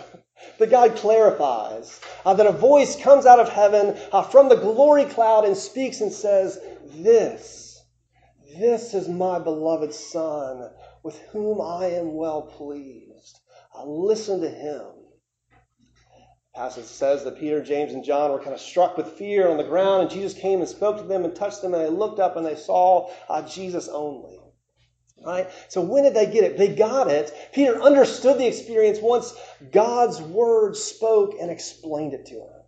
That 0.58 0.70
God 0.70 0.96
clarifies, 0.96 2.00
uh, 2.24 2.34
that 2.34 2.46
a 2.46 2.52
voice 2.52 2.96
comes 3.00 3.26
out 3.26 3.40
of 3.40 3.48
heaven 3.48 3.96
uh, 4.12 4.22
from 4.22 4.48
the 4.48 4.56
glory 4.56 5.04
cloud 5.04 5.44
and 5.44 5.56
speaks 5.56 6.00
and 6.00 6.12
says, 6.12 6.58
This, 6.84 7.82
this 8.58 8.94
is 8.94 9.08
my 9.08 9.38
beloved 9.38 9.92
Son, 9.92 10.70
with 11.02 11.18
whom 11.32 11.60
I 11.60 11.86
am 11.86 12.14
well 12.14 12.42
pleased. 12.42 13.40
Uh, 13.74 13.84
listen 13.84 14.40
to 14.40 14.48
him. 14.48 14.86
The 16.54 16.58
passage 16.60 16.86
says 16.86 17.24
that 17.24 17.38
Peter, 17.38 17.62
James, 17.62 17.92
and 17.92 18.02
John 18.02 18.32
were 18.32 18.38
kind 18.40 18.54
of 18.54 18.60
struck 18.60 18.96
with 18.96 19.12
fear 19.12 19.48
on 19.48 19.58
the 19.58 19.64
ground, 19.64 20.02
and 20.02 20.10
Jesus 20.10 20.38
came 20.38 20.60
and 20.60 20.68
spoke 20.68 20.96
to 20.96 21.04
them 21.04 21.24
and 21.24 21.34
touched 21.36 21.62
them, 21.62 21.74
and 21.74 21.84
they 21.84 21.90
looked 21.90 22.18
up 22.18 22.36
and 22.36 22.44
they 22.44 22.56
saw 22.56 23.10
uh, 23.28 23.42
Jesus 23.42 23.88
only. 23.88 24.40
Right? 25.28 25.50
So 25.68 25.82
when 25.82 26.04
did 26.04 26.14
they 26.14 26.24
get 26.24 26.44
it? 26.44 26.56
They 26.56 26.68
got 26.74 27.10
it. 27.10 27.30
Peter 27.52 27.82
understood 27.82 28.38
the 28.38 28.46
experience 28.46 28.98
once 29.02 29.34
God's 29.70 30.22
word 30.22 30.74
spoke 30.74 31.34
and 31.38 31.50
explained 31.50 32.14
it 32.14 32.24
to 32.26 32.36
him. 32.36 32.62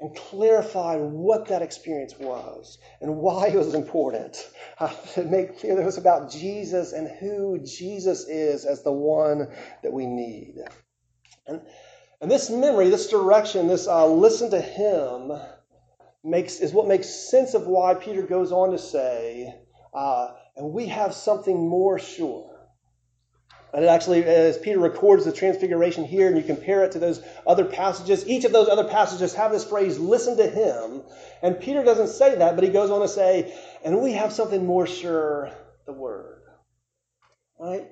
and 0.00 0.16
clarified 0.16 0.98
what 1.02 1.48
that 1.48 1.60
experience 1.60 2.14
was 2.18 2.78
and 3.02 3.18
why 3.18 3.48
it 3.48 3.56
was 3.56 3.74
important. 3.74 4.48
Uh, 4.78 4.88
to 5.12 5.24
make 5.24 5.58
clear 5.58 5.74
that 5.74 5.82
it 5.82 5.84
was 5.84 5.98
about 5.98 6.30
Jesus 6.30 6.94
and 6.94 7.06
who 7.06 7.58
Jesus 7.58 8.26
is 8.26 8.64
as 8.64 8.82
the 8.82 8.90
one 8.90 9.46
that 9.82 9.92
we 9.92 10.06
need. 10.06 10.54
And, 11.46 11.60
and 12.22 12.30
this 12.30 12.48
memory, 12.48 12.88
this 12.88 13.10
direction, 13.10 13.68
this 13.68 13.86
uh, 13.86 14.06
listen 14.06 14.50
to 14.52 14.60
Him 14.62 15.32
makes 16.24 16.60
is 16.60 16.72
what 16.72 16.88
makes 16.88 17.10
sense 17.10 17.52
of 17.52 17.66
why 17.66 17.92
Peter 17.92 18.22
goes 18.22 18.52
on 18.52 18.70
to 18.70 18.78
say, 18.78 19.54
uh, 19.92 20.28
and 20.56 20.72
we 20.72 20.86
have 20.86 21.14
something 21.14 21.68
more 21.68 21.98
sure. 21.98 22.46
And 23.72 23.84
it 23.84 23.88
actually, 23.88 24.24
as 24.24 24.58
Peter 24.58 24.80
records 24.80 25.24
the 25.24 25.32
transfiguration 25.32 26.04
here, 26.04 26.26
and 26.26 26.36
you 26.36 26.42
compare 26.42 26.82
it 26.84 26.92
to 26.92 26.98
those 26.98 27.22
other 27.46 27.64
passages, 27.64 28.26
each 28.26 28.44
of 28.44 28.52
those 28.52 28.68
other 28.68 28.88
passages 28.88 29.32
have 29.34 29.52
this 29.52 29.64
phrase, 29.64 29.98
listen 29.98 30.36
to 30.38 30.48
him. 30.48 31.02
And 31.40 31.60
Peter 31.60 31.84
doesn't 31.84 32.08
say 32.08 32.34
that, 32.36 32.56
but 32.56 32.64
he 32.64 32.70
goes 32.70 32.90
on 32.90 33.00
to 33.00 33.08
say, 33.08 33.56
and 33.84 34.00
we 34.00 34.12
have 34.12 34.32
something 34.32 34.66
more 34.66 34.86
sure, 34.86 35.52
the 35.86 35.92
word. 35.92 36.42
Right? 37.58 37.86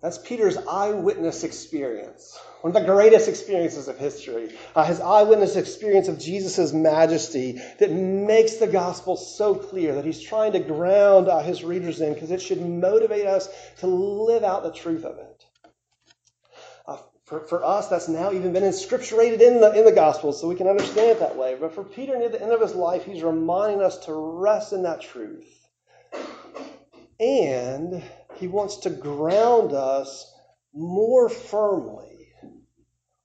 That's 0.00 0.18
Peter's 0.18 0.56
eyewitness 0.56 1.42
experience, 1.42 2.38
one 2.60 2.74
of 2.74 2.80
the 2.80 2.88
greatest 2.88 3.28
experiences 3.28 3.88
of 3.88 3.98
history. 3.98 4.56
Uh, 4.76 4.84
his 4.84 5.00
eyewitness 5.00 5.56
experience 5.56 6.06
of 6.06 6.20
Jesus' 6.20 6.72
majesty 6.72 7.60
that 7.80 7.90
makes 7.90 8.56
the 8.56 8.68
gospel 8.68 9.16
so 9.16 9.56
clear 9.56 9.96
that 9.96 10.04
he's 10.04 10.20
trying 10.20 10.52
to 10.52 10.60
ground 10.60 11.26
uh, 11.26 11.40
his 11.40 11.64
readers 11.64 12.00
in 12.00 12.14
because 12.14 12.30
it 12.30 12.40
should 12.40 12.60
motivate 12.60 13.26
us 13.26 13.48
to 13.78 13.88
live 13.88 14.44
out 14.44 14.62
the 14.62 14.72
truth 14.72 15.04
of 15.04 15.18
it. 15.18 15.44
Uh, 16.86 16.98
for, 17.24 17.40
for 17.40 17.64
us, 17.64 17.88
that's 17.88 18.08
now 18.08 18.30
even 18.30 18.52
been 18.52 18.62
inscripturated 18.62 19.40
in 19.40 19.60
the, 19.60 19.72
in 19.76 19.84
the 19.84 19.90
gospel, 19.90 20.32
so 20.32 20.46
we 20.46 20.54
can 20.54 20.68
understand 20.68 21.10
it 21.10 21.18
that 21.18 21.34
way. 21.34 21.56
But 21.60 21.74
for 21.74 21.82
Peter, 21.82 22.16
near 22.16 22.28
the 22.28 22.40
end 22.40 22.52
of 22.52 22.60
his 22.60 22.76
life, 22.76 23.04
he's 23.04 23.24
reminding 23.24 23.82
us 23.82 23.98
to 24.06 24.14
rest 24.14 24.72
in 24.72 24.84
that 24.84 25.00
truth. 25.00 25.48
And 27.18 28.00
he 28.38 28.48
wants 28.48 28.78
to 28.78 28.90
ground 28.90 29.72
us 29.72 30.32
more 30.74 31.28
firmly, 31.28 32.28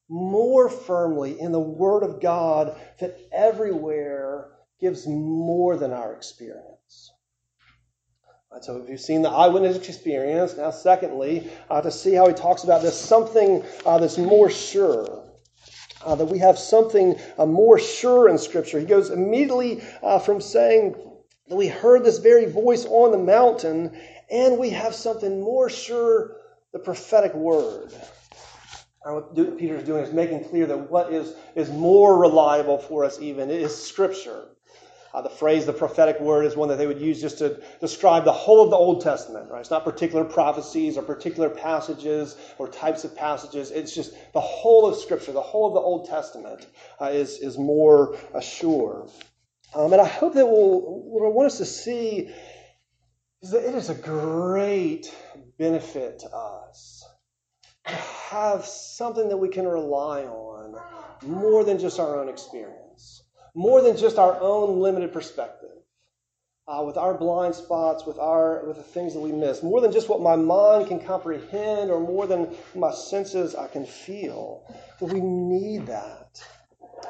more 0.09 0.69
firmly 0.69 1.39
in 1.39 1.51
the 1.51 1.59
Word 1.59 2.03
of 2.03 2.21
God 2.21 2.75
that 2.99 3.17
everywhere 3.31 4.49
gives 4.79 5.07
more 5.07 5.77
than 5.77 5.91
our 5.91 6.13
experience. 6.13 7.11
So 8.61 8.77
if 8.77 8.89
you've 8.89 8.99
seen 8.99 9.23
the 9.23 9.29
eyewitness 9.29 9.77
experience, 9.77 10.55
now 10.55 10.69
secondly, 10.69 11.49
uh, 11.69 11.81
to 11.81 11.91
see 11.91 12.13
how 12.13 12.27
he 12.27 12.33
talks 12.33 12.63
about 12.63 12.81
this, 12.81 12.99
something 12.99 13.63
uh, 13.85 13.97
that's 13.97 14.17
more 14.17 14.49
sure. 14.49 15.23
Uh, 16.05 16.15
that 16.15 16.25
we 16.25 16.37
have 16.37 16.59
something 16.59 17.17
uh, 17.37 17.45
more 17.45 17.79
sure 17.79 18.27
in 18.27 18.37
Scripture. 18.37 18.79
He 18.79 18.85
goes 18.85 19.09
immediately 19.09 19.81
uh, 20.01 20.19
from 20.19 20.41
saying 20.41 20.95
that 21.47 21.55
we 21.55 21.67
heard 21.67 22.03
this 22.03 22.19
very 22.19 22.45
voice 22.45 22.85
on 22.85 23.11
the 23.11 23.17
mountain 23.17 23.97
and 24.29 24.57
we 24.57 24.69
have 24.71 24.95
something 24.95 25.41
more 25.41 25.69
sure 25.69 26.37
the 26.71 26.79
prophetic 26.79 27.33
word. 27.33 27.93
what 29.03 29.35
Peter 29.57 29.75
is 29.75 29.83
doing 29.83 30.03
is 30.03 30.13
making 30.13 30.43
clear 30.45 30.65
that 30.65 30.89
what 30.89 31.13
is, 31.13 31.33
is 31.55 31.69
more 31.69 32.17
reliable 32.17 32.77
for 32.77 33.05
us, 33.05 33.19
even, 33.21 33.49
is 33.49 33.75
Scripture. 33.75 34.47
Uh, 35.13 35.21
the 35.21 35.29
phrase, 35.29 35.67
the 35.67 35.73
prophetic 35.73 36.19
word, 36.19 36.43
is 36.43 36.55
one 36.55 36.69
that 36.69 36.77
they 36.77 36.87
would 36.87 36.99
use 36.99 37.21
just 37.21 37.37
to 37.37 37.61
describe 37.79 38.25
the 38.25 38.31
whole 38.31 38.63
of 38.63 38.71
the 38.71 38.75
Old 38.75 39.01
Testament, 39.01 39.47
right? 39.51 39.59
It's 39.59 39.69
not 39.69 39.83
particular 39.83 40.23
prophecies 40.23 40.97
or 40.97 41.03
particular 41.03 41.49
passages 41.49 42.35
or 42.57 42.67
types 42.67 43.03
of 43.03 43.15
passages. 43.15 43.69
It's 43.69 43.93
just 43.93 44.15
the 44.33 44.41
whole 44.41 44.87
of 44.87 44.95
Scripture, 44.95 45.31
the 45.31 45.41
whole 45.41 45.67
of 45.67 45.75
the 45.75 45.79
Old 45.79 46.09
Testament 46.09 46.65
uh, 46.99 47.11
is, 47.13 47.37
is 47.37 47.59
more 47.59 48.17
sure. 48.41 49.07
Um, 49.75 49.93
and 49.93 50.01
I 50.01 50.07
hope 50.07 50.33
that 50.33 50.47
we'll, 50.47 50.81
what 50.81 51.25
I 51.25 51.29
want 51.29 51.45
us 51.47 51.59
to 51.59 51.65
see 51.65 52.33
it 53.51 53.75
is 53.75 53.89
a 53.89 53.95
great 53.95 55.13
benefit 55.59 56.19
to 56.19 56.29
us 56.29 57.03
to 57.85 57.93
have 57.93 58.65
something 58.65 59.27
that 59.27 59.37
we 59.37 59.49
can 59.49 59.67
rely 59.67 60.23
on 60.23 60.81
more 61.27 61.65
than 61.65 61.77
just 61.77 61.99
our 61.99 62.21
own 62.21 62.29
experience, 62.29 63.23
more 63.53 63.81
than 63.81 63.97
just 63.97 64.17
our 64.17 64.39
own 64.39 64.79
limited 64.79 65.11
perspective. 65.11 65.69
Uh, 66.65 66.81
with 66.85 66.95
our 66.95 67.13
blind 67.13 67.53
spots, 67.53 68.05
with 68.05 68.17
our 68.17 68.65
with 68.65 68.77
the 68.77 68.83
things 68.83 69.13
that 69.13 69.19
we 69.19 69.33
miss, 69.33 69.61
more 69.61 69.81
than 69.81 69.91
just 69.91 70.07
what 70.07 70.21
my 70.21 70.37
mind 70.37 70.87
can 70.87 70.97
comprehend, 70.97 71.91
or 71.91 71.99
more 71.99 72.25
than 72.25 72.55
my 72.73 72.93
senses 72.93 73.53
I 73.53 73.67
can 73.67 73.85
feel. 73.85 74.63
That 75.01 75.07
we 75.07 75.19
need 75.19 75.87
that, 75.87 76.41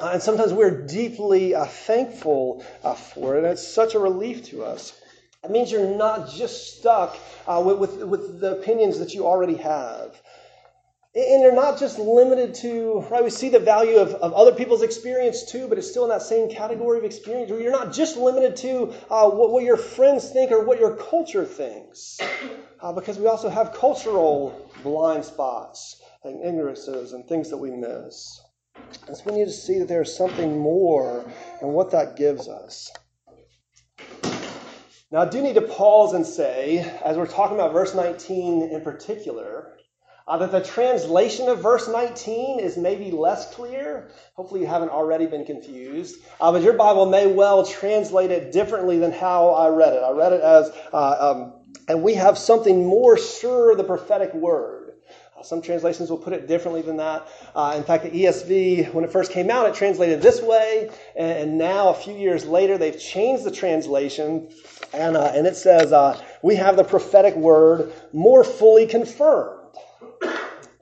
uh, 0.00 0.10
and 0.14 0.20
sometimes 0.20 0.52
we're 0.52 0.84
deeply 0.84 1.54
uh, 1.54 1.66
thankful 1.66 2.64
uh, 2.82 2.94
for 2.94 3.36
it. 3.36 3.44
And 3.44 3.46
it's 3.46 3.66
such 3.66 3.94
a 3.94 4.00
relief 4.00 4.44
to 4.46 4.64
us. 4.64 5.00
It 5.44 5.50
means 5.50 5.70
you're 5.70 5.96
not 5.96 6.30
just 6.30 6.78
stuck 6.78 7.16
uh, 7.46 7.62
with, 7.64 7.78
with, 7.78 8.02
with 8.02 8.40
the 8.40 8.52
opinions 8.52 8.98
that 8.98 9.12
you 9.12 9.26
already 9.26 9.56
have. 9.56 10.20
And 11.16 11.42
you're 11.42 11.54
not 11.54 11.78
just 11.78 11.98
limited 11.98 12.54
to, 12.56 13.06
right? 13.10 13.22
We 13.22 13.30
see 13.30 13.48
the 13.48 13.60
value 13.60 13.98
of, 13.98 14.14
of 14.14 14.32
other 14.32 14.52
people's 14.52 14.82
experience 14.82 15.44
too, 15.44 15.68
but 15.68 15.78
it's 15.78 15.88
still 15.88 16.02
in 16.02 16.08
that 16.08 16.22
same 16.22 16.50
category 16.50 16.98
of 16.98 17.04
experience. 17.04 17.50
You're 17.50 17.70
not 17.70 17.92
just 17.92 18.16
limited 18.16 18.56
to 18.56 18.92
uh, 19.10 19.30
what, 19.30 19.52
what, 19.52 19.62
your 19.62 19.76
friends 19.76 20.30
think 20.30 20.50
or 20.50 20.64
what 20.64 20.80
your 20.80 20.96
culture 20.96 21.44
thinks, 21.44 22.18
uh, 22.80 22.92
because 22.92 23.16
we 23.18 23.28
also 23.28 23.48
have 23.48 23.72
cultural 23.72 24.72
blind 24.82 25.24
spots 25.24 26.02
and 26.24 26.44
ignorances 26.44 27.12
and 27.12 27.28
things 27.28 27.48
that 27.50 27.58
we 27.58 27.70
miss. 27.70 28.40
And 29.06 29.16
so 29.16 29.22
we 29.26 29.38
need 29.38 29.44
to 29.44 29.52
see 29.52 29.78
that 29.78 29.86
there's 29.86 30.16
something 30.16 30.58
more 30.58 31.24
and 31.60 31.72
what 31.72 31.92
that 31.92 32.16
gives 32.16 32.48
us. 32.48 32.90
Now, 35.14 35.20
I 35.20 35.26
do 35.26 35.40
need 35.42 35.54
to 35.54 35.62
pause 35.62 36.12
and 36.12 36.26
say, 36.26 36.80
as 37.04 37.16
we're 37.16 37.28
talking 37.28 37.54
about 37.54 37.72
verse 37.72 37.94
19 37.94 38.62
in 38.62 38.80
particular, 38.80 39.76
uh, 40.26 40.38
that 40.38 40.50
the 40.50 40.60
translation 40.60 41.48
of 41.48 41.62
verse 41.62 41.86
19 41.86 42.58
is 42.58 42.76
maybe 42.76 43.12
less 43.12 43.54
clear. 43.54 44.10
Hopefully, 44.34 44.62
you 44.62 44.66
haven't 44.66 44.88
already 44.88 45.26
been 45.26 45.44
confused. 45.44 46.16
Uh, 46.40 46.50
but 46.50 46.62
your 46.62 46.72
Bible 46.72 47.06
may 47.06 47.28
well 47.28 47.64
translate 47.64 48.32
it 48.32 48.50
differently 48.50 48.98
than 48.98 49.12
how 49.12 49.50
I 49.50 49.68
read 49.68 49.92
it. 49.92 50.02
I 50.02 50.10
read 50.10 50.32
it 50.32 50.40
as, 50.40 50.72
uh, 50.92 51.16
um, 51.30 51.76
and 51.86 52.02
we 52.02 52.14
have 52.14 52.36
something 52.36 52.84
more 52.84 53.16
sure, 53.16 53.76
the 53.76 53.84
prophetic 53.84 54.34
word. 54.34 54.83
Some 55.44 55.60
translations 55.60 56.10
will 56.10 56.18
put 56.18 56.32
it 56.32 56.48
differently 56.48 56.82
than 56.82 56.96
that. 56.96 57.28
Uh, 57.54 57.74
in 57.76 57.84
fact, 57.84 58.04
the 58.04 58.10
ESV, 58.10 58.92
when 58.92 59.04
it 59.04 59.12
first 59.12 59.30
came 59.30 59.50
out, 59.50 59.66
it 59.68 59.74
translated 59.74 60.22
this 60.22 60.40
way, 60.40 60.90
and, 61.16 61.58
now 61.58 61.90
a 61.90 61.94
few 61.94 62.14
years 62.14 62.46
later, 62.46 62.78
they've 62.78 62.98
changed 62.98 63.44
the 63.44 63.50
translation, 63.50 64.48
and, 64.92 65.16
uh, 65.16 65.32
and 65.34 65.46
it 65.46 65.56
says, 65.56 65.92
uh, 65.92 66.20
We 66.42 66.56
have 66.56 66.76
the 66.76 66.84
prophetic 66.84 67.34
word 67.36 67.92
more 68.12 68.42
fully 68.42 68.86
confirmed. 68.86 69.60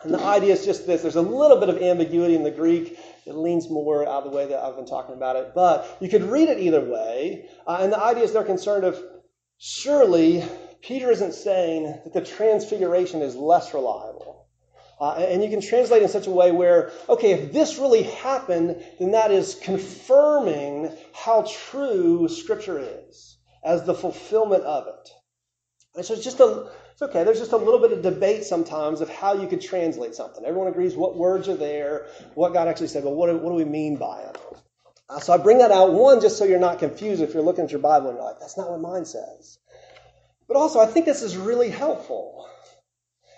And 0.04 0.12
the 0.14 0.20
idea 0.20 0.52
is 0.52 0.64
just 0.64 0.86
this 0.86 1.02
there's 1.02 1.16
a 1.16 1.22
little 1.22 1.58
bit 1.58 1.68
of 1.68 1.80
ambiguity 1.80 2.34
in 2.34 2.42
the 2.42 2.50
Greek. 2.50 2.98
It 3.24 3.34
leans 3.34 3.70
more 3.70 4.02
out 4.02 4.24
of 4.24 4.30
the 4.30 4.36
way 4.36 4.46
that 4.46 4.58
I've 4.58 4.74
been 4.74 4.86
talking 4.86 5.14
about 5.14 5.36
it. 5.36 5.52
But 5.54 5.96
you 6.00 6.08
could 6.08 6.24
read 6.24 6.48
it 6.48 6.58
either 6.58 6.80
way. 6.80 7.48
Uh, 7.66 7.78
and 7.80 7.92
the 7.92 8.02
idea 8.02 8.24
is 8.24 8.32
they're 8.32 8.42
concerned 8.42 8.84
of 8.84 9.00
surely 9.58 10.44
Peter 10.82 11.10
isn't 11.10 11.34
saying 11.34 11.84
that 12.04 12.12
the 12.12 12.20
transfiguration 12.20 13.22
is 13.22 13.36
less 13.36 13.72
reliable. 13.72 14.31
Uh, 15.02 15.14
and 15.14 15.42
you 15.42 15.50
can 15.50 15.60
translate 15.60 16.00
in 16.00 16.08
such 16.08 16.28
a 16.28 16.30
way 16.30 16.52
where, 16.52 16.92
okay, 17.08 17.32
if 17.32 17.52
this 17.52 17.76
really 17.76 18.04
happened, 18.04 18.80
then 19.00 19.10
that 19.10 19.32
is 19.32 19.56
confirming 19.60 20.96
how 21.12 21.44
true 21.70 22.28
Scripture 22.28 22.78
is 22.78 23.36
as 23.64 23.82
the 23.82 23.94
fulfillment 23.94 24.62
of 24.62 24.86
it. 24.86 25.10
And 25.96 26.04
so 26.06 26.14
it's 26.14 26.22
just 26.22 26.38
a, 26.38 26.68
it's 26.92 27.02
okay. 27.02 27.24
There's 27.24 27.40
just 27.40 27.50
a 27.50 27.56
little 27.56 27.80
bit 27.80 27.90
of 27.90 28.02
debate 28.02 28.44
sometimes 28.44 29.00
of 29.00 29.08
how 29.10 29.32
you 29.32 29.48
could 29.48 29.60
translate 29.60 30.14
something. 30.14 30.44
Everyone 30.44 30.68
agrees 30.68 30.94
what 30.94 31.16
words 31.16 31.48
are 31.48 31.56
there, 31.56 32.06
what 32.34 32.52
God 32.52 32.68
actually 32.68 32.86
said, 32.86 33.02
but 33.02 33.16
what 33.16 33.26
do, 33.26 33.38
what 33.38 33.50
do 33.50 33.56
we 33.56 33.64
mean 33.64 33.96
by 33.96 34.20
it? 34.20 34.38
Uh, 35.10 35.18
so 35.18 35.32
I 35.32 35.38
bring 35.38 35.58
that 35.58 35.72
out, 35.72 35.92
one, 35.92 36.20
just 36.20 36.38
so 36.38 36.44
you're 36.44 36.60
not 36.60 36.78
confused 36.78 37.22
if 37.22 37.34
you're 37.34 37.42
looking 37.42 37.64
at 37.64 37.72
your 37.72 37.80
Bible 37.80 38.10
and 38.10 38.18
you're 38.18 38.24
like, 38.24 38.38
that's 38.38 38.56
not 38.56 38.70
what 38.70 38.80
mine 38.80 39.04
says. 39.04 39.58
But 40.46 40.56
also, 40.56 40.78
I 40.78 40.86
think 40.86 41.06
this 41.06 41.22
is 41.22 41.36
really 41.36 41.70
helpful 41.70 42.48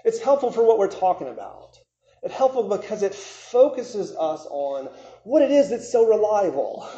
it's 0.05 0.21
helpful 0.21 0.53
for 0.53 0.65
what 0.65 0.79
we're 0.79 0.89
talking 0.89 1.29
about. 1.29 1.79
It's 2.23 2.35
helpful 2.35 2.69
because 2.69 3.03
it 3.03 3.15
focuses 3.15 4.13
us 4.13 4.47
on 4.49 4.89
what 5.25 5.43
it 5.43 5.51
is 5.51 5.71
that's 5.71 5.91
so 5.91 6.07
reliable. 6.07 6.89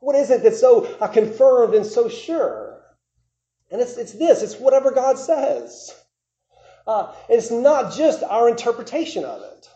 What 0.00 0.16
is 0.16 0.30
it 0.30 0.42
that's 0.42 0.60
so 0.60 0.86
uh, 1.00 1.08
confirmed 1.08 1.74
and 1.74 1.84
so 1.84 2.08
sure? 2.08 2.80
And 3.70 3.80
it's, 3.80 3.96
it's 3.96 4.12
this 4.12 4.42
it's 4.42 4.56
whatever 4.56 4.90
God 4.90 5.18
says. 5.18 5.94
Uh, 6.86 7.12
it's 7.28 7.50
not 7.50 7.94
just 7.94 8.22
our 8.22 8.48
interpretation 8.48 9.24
of 9.24 9.42
it. 9.42 9.68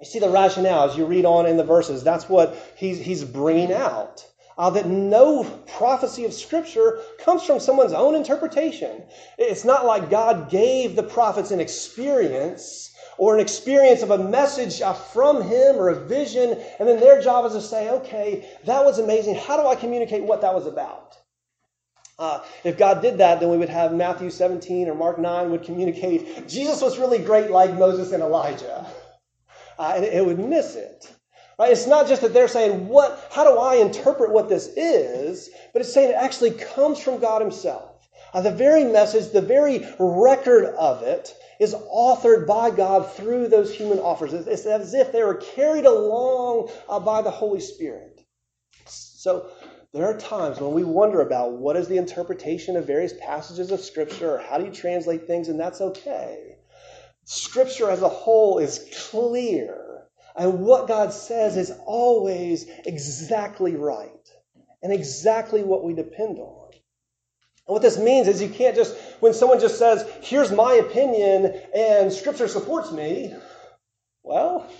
You 0.00 0.06
see 0.06 0.18
the 0.18 0.30
rationale 0.30 0.90
as 0.90 0.96
you 0.96 1.06
read 1.06 1.24
on 1.24 1.46
in 1.46 1.56
the 1.56 1.64
verses. 1.64 2.02
That's 2.02 2.28
what 2.28 2.56
he's, 2.76 2.98
he's 2.98 3.24
bringing 3.24 3.72
out 3.72 4.26
uh, 4.56 4.70
that 4.70 4.86
no 4.86 5.44
prophecy 5.66 6.24
of 6.24 6.32
Scripture 6.32 7.00
comes 7.18 7.42
from 7.42 7.60
someone's 7.60 7.92
own 7.92 8.14
interpretation. 8.14 9.02
It's 9.38 9.64
not 9.64 9.86
like 9.86 10.10
God 10.10 10.50
gave 10.50 10.96
the 10.96 11.02
prophets 11.02 11.50
an 11.50 11.60
experience 11.60 12.92
or 13.18 13.34
an 13.34 13.40
experience 13.40 14.02
of 14.02 14.10
a 14.10 14.18
message 14.18 14.80
uh, 14.80 14.92
from 14.92 15.42
Him 15.42 15.76
or 15.76 15.88
a 15.88 16.06
vision, 16.06 16.58
and 16.78 16.88
then 16.88 17.00
their 17.00 17.20
job 17.20 17.44
is 17.46 17.52
to 17.52 17.60
say, 17.60 17.90
okay, 17.90 18.48
that 18.64 18.84
was 18.84 18.98
amazing. 18.98 19.36
How 19.36 19.56
do 19.56 19.66
I 19.66 19.74
communicate 19.74 20.22
what 20.22 20.40
that 20.40 20.54
was 20.54 20.66
about? 20.66 21.16
Uh, 22.18 22.44
if 22.62 22.78
God 22.78 23.02
did 23.02 23.18
that, 23.18 23.40
then 23.40 23.50
we 23.50 23.56
would 23.56 23.68
have 23.68 23.92
Matthew 23.92 24.30
17 24.30 24.88
or 24.88 24.94
Mark 24.94 25.18
9 25.18 25.50
would 25.50 25.64
communicate 25.64 26.46
Jesus 26.46 26.80
was 26.80 26.96
really 26.96 27.18
great 27.18 27.50
like 27.50 27.74
Moses 27.74 28.12
and 28.12 28.22
Elijah. 28.22 28.86
Uh, 29.78 29.94
and 29.96 30.04
it 30.04 30.24
would 30.24 30.38
miss 30.38 30.76
it. 30.76 31.12
Right? 31.58 31.72
It's 31.72 31.86
not 31.86 32.08
just 32.08 32.22
that 32.22 32.32
they're 32.32 32.48
saying, 32.48 32.88
what, 32.88 33.28
how 33.30 33.44
do 33.44 33.58
I 33.58 33.76
interpret 33.76 34.30
what 34.30 34.48
this 34.48 34.68
is? 34.76 35.50
But 35.72 35.82
it's 35.82 35.92
saying 35.92 36.10
it 36.10 36.14
actually 36.14 36.52
comes 36.52 36.98
from 36.98 37.20
God 37.20 37.40
Himself. 37.40 38.08
Uh, 38.32 38.40
the 38.40 38.50
very 38.50 38.84
message, 38.84 39.32
the 39.32 39.40
very 39.40 39.86
record 39.98 40.74
of 40.74 41.02
it, 41.02 41.34
is 41.60 41.74
authored 41.74 42.46
by 42.46 42.70
God 42.70 43.10
through 43.12 43.48
those 43.48 43.72
human 43.72 43.98
authors. 44.00 44.32
It's 44.32 44.66
as 44.66 44.94
if 44.94 45.12
they 45.12 45.22
were 45.22 45.36
carried 45.36 45.86
along 45.86 46.70
uh, 46.88 46.98
by 46.98 47.22
the 47.22 47.30
Holy 47.30 47.60
Spirit. 47.60 48.20
So 48.86 49.50
there 49.92 50.06
are 50.06 50.18
times 50.18 50.60
when 50.60 50.72
we 50.72 50.82
wonder 50.82 51.20
about 51.20 51.52
what 51.52 51.76
is 51.76 51.86
the 51.86 51.98
interpretation 51.98 52.76
of 52.76 52.86
various 52.86 53.14
passages 53.20 53.70
of 53.70 53.80
Scripture 53.80 54.34
or 54.34 54.38
how 54.38 54.58
do 54.58 54.64
you 54.64 54.72
translate 54.72 55.28
things, 55.28 55.48
and 55.48 55.58
that's 55.58 55.80
okay. 55.80 56.56
Scripture 57.24 57.88
as 57.90 58.02
a 58.02 58.08
whole 58.08 58.58
is 58.58 58.84
clear, 59.10 59.83
and 60.36 60.60
what 60.60 60.88
God 60.88 61.12
says 61.12 61.56
is 61.56 61.72
always 61.86 62.66
exactly 62.86 63.76
right 63.76 64.10
and 64.82 64.92
exactly 64.92 65.62
what 65.62 65.84
we 65.84 65.94
depend 65.94 66.38
on. 66.38 66.72
And 67.66 67.72
what 67.72 67.82
this 67.82 67.98
means 67.98 68.28
is 68.28 68.42
you 68.42 68.48
can't 68.48 68.76
just, 68.76 68.96
when 69.20 69.32
someone 69.32 69.60
just 69.60 69.78
says, 69.78 70.06
here's 70.20 70.52
my 70.52 70.74
opinion 70.74 71.58
and 71.74 72.12
scripture 72.12 72.48
supports 72.48 72.92
me, 72.92 73.34
well, 74.22 74.70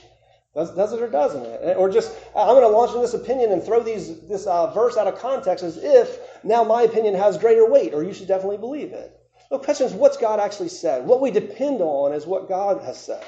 does, 0.54 0.74
does 0.74 0.92
it 0.92 1.00
or 1.00 1.08
doesn't 1.08 1.44
it? 1.44 1.76
Or 1.76 1.88
just, 1.90 2.12
I'm 2.36 2.48
going 2.48 2.62
to 2.62 2.68
launch 2.68 2.94
in 2.94 3.00
this 3.00 3.14
opinion 3.14 3.52
and 3.52 3.62
throw 3.62 3.82
these, 3.82 4.20
this 4.28 4.46
uh, 4.46 4.72
verse 4.72 4.96
out 4.96 5.06
of 5.06 5.18
context 5.18 5.64
as 5.64 5.78
if 5.78 6.18
now 6.44 6.62
my 6.62 6.82
opinion 6.82 7.14
has 7.14 7.38
greater 7.38 7.68
weight, 7.68 7.94
or 7.94 8.04
you 8.04 8.12
should 8.12 8.28
definitely 8.28 8.58
believe 8.58 8.92
it. 8.92 9.18
The 9.50 9.58
question 9.58 9.86
is, 9.86 9.92
what's 9.92 10.16
God 10.16 10.40
actually 10.40 10.68
said? 10.68 11.06
What 11.06 11.20
we 11.20 11.30
depend 11.30 11.80
on 11.80 12.12
is 12.12 12.26
what 12.26 12.48
God 12.48 12.82
has 12.82 12.98
said. 13.00 13.24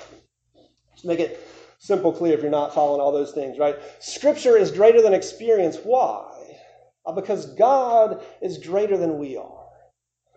Just 0.95 1.05
make 1.05 1.21
it 1.21 1.41
simple, 1.79 2.13
clear 2.13 2.35
if 2.35 2.43
you're 2.43 2.51
not 2.51 2.75
following 2.75 3.01
all 3.01 3.13
those 3.13 3.33
things, 3.33 3.59
right? 3.59 3.77
Scripture 4.01 4.57
is 4.57 4.71
greater 4.71 5.03
than 5.03 5.15
experience. 5.15 5.79
Why? 5.83 6.33
Uh, 7.05 7.13
because 7.13 7.47
God 7.55 8.25
is 8.43 8.59
greater 8.59 8.97
than 8.97 9.19
we 9.19 9.37
are. 9.37 9.67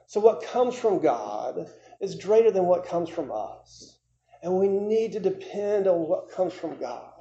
So, 0.08 0.20
what 0.20 0.44
comes 0.44 0.76
from 0.76 1.00
God 1.00 1.70
is 2.00 2.16
greater 2.16 2.52
than 2.52 2.66
what 2.66 2.86
comes 2.86 3.10
from 3.10 3.32
us. 3.32 4.00
And 4.42 4.58
we 4.58 4.68
need 4.68 5.12
to 5.14 5.20
depend 5.20 5.88
on 5.88 6.08
what 6.08 6.32
comes 6.32 6.54
from 6.54 6.80
God. 6.80 7.12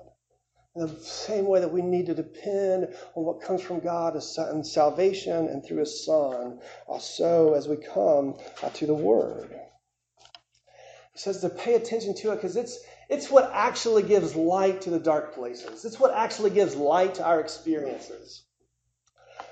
In 0.76 0.86
the 0.86 1.00
same 1.00 1.46
way 1.46 1.60
that 1.60 1.72
we 1.72 1.82
need 1.82 2.06
to 2.06 2.14
depend 2.14 2.94
on 3.14 3.24
what 3.24 3.42
comes 3.42 3.60
from 3.62 3.80
God 3.80 4.14
in 4.14 4.62
salvation 4.62 5.48
and 5.48 5.64
through 5.64 5.78
His 5.78 6.04
Son, 6.04 6.60
so 7.00 7.54
as 7.54 7.66
we 7.66 7.76
come 7.76 8.36
uh, 8.62 8.68
to 8.70 8.86
the 8.86 8.94
Word. 8.94 9.50
He 11.12 11.18
says 11.18 11.40
to 11.40 11.48
pay 11.48 11.74
attention 11.74 12.14
to 12.16 12.30
it 12.32 12.36
because 12.36 12.56
it's, 12.56 12.78
it's 13.08 13.30
what 13.30 13.50
actually 13.54 14.02
gives 14.02 14.36
light 14.36 14.82
to 14.82 14.90
the 14.90 14.98
dark 14.98 15.34
places. 15.34 15.84
It's 15.84 15.98
what 15.98 16.14
actually 16.14 16.50
gives 16.50 16.76
light 16.76 17.14
to 17.16 17.24
our 17.24 17.40
experiences 17.40 18.42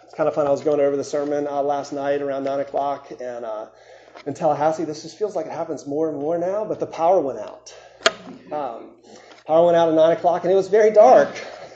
It's 0.05 0.15
kind 0.15 0.29
of 0.29 0.35
fun. 0.35 0.47
I 0.47 0.51
was 0.51 0.61
going 0.63 0.81
over 0.81 0.97
the 0.97 1.05
sermon 1.05 1.47
uh, 1.47 1.63
last 1.63 1.93
night 1.93 2.21
around 2.21 2.45
9 2.45 2.61
o'clock 2.61 3.11
and 3.21 3.45
uh, 3.45 3.67
in 4.27 4.35
Tallahassee. 4.35 4.85
This 4.85 5.03
just 5.03 5.19
feels 5.19 5.35
like 5.35 5.47
it 5.47 5.53
happens 5.53 5.87
more 5.87 6.09
and 6.09 6.19
more 6.19 6.39
now, 6.39 6.65
but 6.65 6.81
the 6.81 6.87
power 6.87 7.21
went 7.21 7.39
out. 7.39 7.75
Um, 8.53 8.91
power 9.47 9.65
went 9.65 9.77
out 9.77 9.89
at 9.89 9.95
9 9.95 10.17
o'clock 10.17 10.45
and 10.45 10.53
it 10.53 10.57
was 10.57 10.69
very 10.69 10.91
dark. 10.91 11.31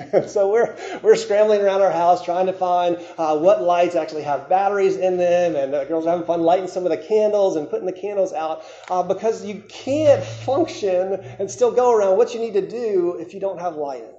so 0.26 0.50
we're, 0.50 0.76
we're 1.02 1.16
scrambling 1.16 1.60
around 1.60 1.82
our 1.82 1.90
house 1.90 2.24
trying 2.24 2.46
to 2.46 2.52
find 2.52 2.98
uh, 3.18 3.36
what 3.38 3.62
lights 3.62 3.94
actually 3.94 4.22
have 4.22 4.48
batteries 4.48 4.96
in 4.96 5.16
them. 5.16 5.56
And 5.56 5.72
the 5.72 5.84
girls 5.84 6.06
are 6.06 6.10
having 6.10 6.26
fun 6.26 6.42
lighting 6.42 6.68
some 6.68 6.84
of 6.84 6.90
the 6.90 6.96
candles 6.96 7.56
and 7.56 7.68
putting 7.68 7.86
the 7.86 7.92
candles 7.92 8.32
out 8.32 8.62
uh, 8.88 9.02
because 9.02 9.44
you 9.44 9.62
can't 9.68 10.22
function 10.22 11.14
and 11.38 11.50
still 11.50 11.72
go 11.72 11.92
around 11.92 12.16
what 12.16 12.34
you 12.34 12.40
need 12.40 12.54
to 12.54 12.66
do 12.66 13.16
if 13.20 13.34
you 13.34 13.40
don't 13.40 13.60
have 13.60 13.76
light 13.76 14.02
in 14.02 14.08
it. 14.08 14.16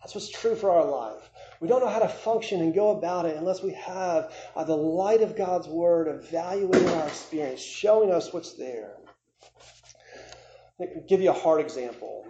That's 0.00 0.14
what's 0.14 0.28
true 0.28 0.54
for 0.54 0.70
our 0.70 0.84
life. 0.84 1.30
We 1.60 1.68
don't 1.68 1.80
know 1.80 1.88
how 1.88 2.00
to 2.00 2.08
function 2.08 2.60
and 2.60 2.74
go 2.74 2.90
about 2.90 3.24
it 3.24 3.36
unless 3.36 3.62
we 3.62 3.72
have 3.72 4.34
uh, 4.54 4.64
the 4.64 4.76
light 4.76 5.22
of 5.22 5.34
God's 5.34 5.66
Word 5.66 6.08
evaluating 6.08 6.88
our 6.88 7.06
experience, 7.06 7.62
showing 7.62 8.10
us 8.10 8.30
what's 8.30 8.52
there. 8.52 8.92
I'll 10.78 10.88
give 11.08 11.22
you 11.22 11.30
a 11.30 11.32
hard 11.32 11.60
example. 11.60 12.26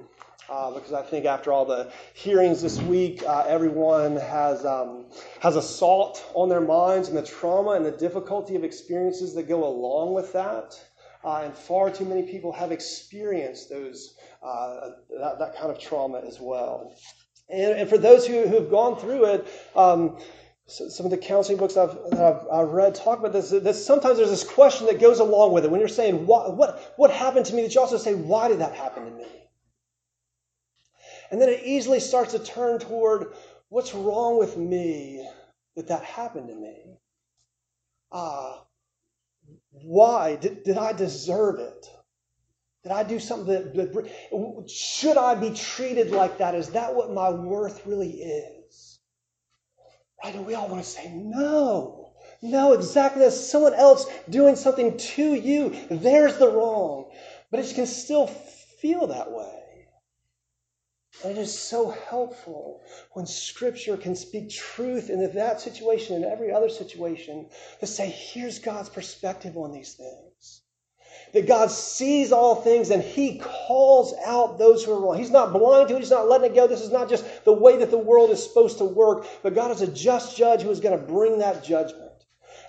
Uh, 0.51 0.71
because 0.73 0.93
I 0.93 1.03
think 1.03 1.25
after 1.25 1.53
all 1.53 1.65
the 1.65 1.91
hearings 2.13 2.61
this 2.61 2.81
week, 2.83 3.23
uh, 3.23 3.45
everyone 3.49 4.17
has 4.17 4.67
um, 4.67 5.07
has 5.41 5.57
assault 5.57 6.23
on 6.35 6.51
their 6.51 6.61
minds 6.61 7.09
and 7.09 7.17
the 7.17 7.23
trauma 7.23 7.71
and 7.73 7.85
the 7.85 7.93
difficulty 7.93 8.55
of 8.55 8.63
experiences 8.63 9.35
that 9.35 9.49
go 9.49 9.67
along 9.67 10.13
with 10.13 10.33
that. 10.35 10.79
Uh, 11.25 11.43
and 11.45 11.57
far 11.57 11.91
too 11.91 12.05
many 12.05 12.23
people 12.23 12.53
have 12.53 12.71
experienced 12.71 13.71
those 13.71 14.17
uh, 14.43 14.91
that, 15.19 15.39
that 15.39 15.57
kind 15.57 15.71
of 15.71 15.79
trauma 15.79 16.21
as 16.27 16.39
well. 16.39 16.95
And, 17.49 17.79
and 17.79 17.89
for 17.89 17.97
those 17.97 18.27
who, 18.27 18.47
who 18.47 18.57
have 18.57 18.71
gone 18.71 18.99
through 18.99 19.25
it, 19.27 19.47
um, 19.75 20.19
so 20.67 20.89
some 20.89 21.07
of 21.07 21.11
the 21.11 21.19
counseling 21.19 21.57
books 21.57 21.79
I've, 21.79 21.97
I've, 22.13 22.47
I've, 22.53 22.69
read 22.69 22.95
talk 22.95 23.19
about 23.19 23.33
this, 23.33 23.51
that 23.51 23.75
sometimes 23.75 24.19
there's 24.19 24.31
this 24.31 24.45
question 24.45 24.87
that 24.87 25.01
goes 25.01 25.21
along 25.21 25.53
with 25.53 25.65
it. 25.65 25.71
When 25.71 25.81
you're 25.81 25.89
saying, 25.89 26.27
what, 26.27 26.57
what, 26.57 26.95
what 26.97 27.11
happened 27.11 27.47
to 27.47 27.55
me? 27.55 27.63
That 27.63 27.75
you 27.75 27.81
also 27.81 27.99
say, 27.99 28.15
why 28.15 28.49
did 28.49 28.61
that 28.61 28.75
happen 28.75 29.05
to 29.05 29.11
me? 29.11 29.44
And 31.35 31.43
then 31.43 31.49
it 31.49 31.63
easily 31.65 31.99
starts 31.99 32.31
to 32.31 32.39
turn 32.39 32.79
toward, 32.79 33.33
what's 33.69 33.93
wrong 33.93 34.39
with 34.39 34.57
me 34.57 35.29
that 35.75 35.89
that 35.89 36.05
happened 36.05 36.47
to 36.47 36.55
me? 36.55 36.95
Ah, 38.13 38.63
why? 39.73 40.37
Did, 40.37 40.63
did 40.63 40.79
I 40.79 40.93
deserve 40.93 41.59
it? 41.59 41.89
Did 42.85 42.93
I 42.93 43.03
do 43.03 43.19
something 43.19 43.47
that, 43.47 43.75
that, 43.75 44.71
should 44.71 45.17
I 45.17 45.35
be 45.35 45.51
treated 45.51 46.13
like 46.13 46.39
that? 46.39 46.55
Is 46.55 46.69
that 46.69 46.95
what 46.95 47.13
my 47.13 47.31
worth 47.31 47.85
really 47.85 48.13
is? 48.13 49.01
Right? 50.23 50.37
And 50.37 50.47
we 50.47 50.55
all 50.55 50.69
want 50.69 50.85
to 50.85 50.89
say, 50.89 51.11
no. 51.13 52.13
No, 52.43 52.75
exactly. 52.75 53.23
That's 53.23 53.51
someone 53.51 53.75
else 53.75 54.07
doing 54.31 54.55
something 54.55 54.97
to 54.97 55.35
you. 55.35 55.75
There's 55.91 56.37
the 56.39 56.49
wrong. 56.49 57.11
But 57.51 57.59
it 57.59 57.75
can 57.75 57.87
still 57.87 58.29
feel 58.29 59.09
that 59.09 59.33
way. 59.33 59.64
And 61.23 61.39
it 61.39 61.41
is 61.41 61.57
so 61.57 61.91
helpful 61.91 62.83
when 63.13 63.27
Scripture 63.27 63.97
can 63.97 64.17
speak 64.17 64.51
truth 64.51 65.11
in 65.11 65.33
that 65.35 65.61
situation 65.61 66.17
and 66.17 66.25
every 66.25 66.53
other 66.53 66.69
situation 66.69 67.47
to 67.81 67.87
say, 67.87 68.11
here's 68.11 68.59
God's 68.59 68.89
perspective 68.89 69.57
on 69.57 69.73
these 69.73 69.95
things 69.95 70.63
that 71.35 71.49
God 71.49 71.71
sees 71.71 72.33
all 72.33 72.55
things 72.55 72.91
and 72.91 73.03
He 73.03 73.39
calls 73.39 74.15
out 74.25 74.59
those 74.59 74.85
who 74.85 74.93
are 74.93 75.01
wrong. 75.01 75.19
He's 75.19 75.31
not 75.31 75.53
blind 75.53 75.89
to 75.89 75.97
it, 75.97 76.01
He's 76.01 76.11
not 76.11 76.29
letting 76.29 76.53
it 76.53 76.55
go. 76.55 76.67
This 76.67 76.81
is 76.81 76.93
not 76.93 77.09
just 77.09 77.45
the 77.45 77.53
way 77.53 77.77
that 77.79 77.91
the 77.91 77.99
world 77.99 78.31
is 78.31 78.43
supposed 78.43 78.79
to 78.79 78.85
work, 78.85 79.27
but 79.43 79.55
God 79.55 79.71
is 79.71 79.83
a 79.83 79.89
just 79.89 80.37
judge 80.37 80.63
who 80.63 80.71
is 80.71 80.81
going 80.81 80.99
to 80.99 81.07
bring 81.07 81.39
that 81.39 81.65
judgment. 81.65 82.13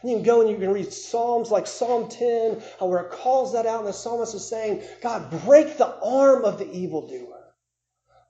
And 0.01 0.11
you 0.11 0.17
can 0.17 0.25
go 0.25 0.41
and 0.41 0.49
you 0.49 0.57
can 0.57 0.71
read 0.71 0.91
Psalms 0.91 1.51
like 1.51 1.67
Psalm 1.67 2.09
10, 2.09 2.61
uh, 2.81 2.85
where 2.85 3.01
it 3.01 3.11
calls 3.11 3.53
that 3.53 3.65
out, 3.65 3.79
and 3.79 3.87
the 3.87 3.93
psalmist 3.93 4.35
is 4.35 4.47
saying, 4.47 4.83
God, 5.01 5.29
break 5.45 5.77
the 5.77 5.95
arm 6.03 6.43
of 6.43 6.57
the 6.57 6.71
evildoer. 6.71 7.34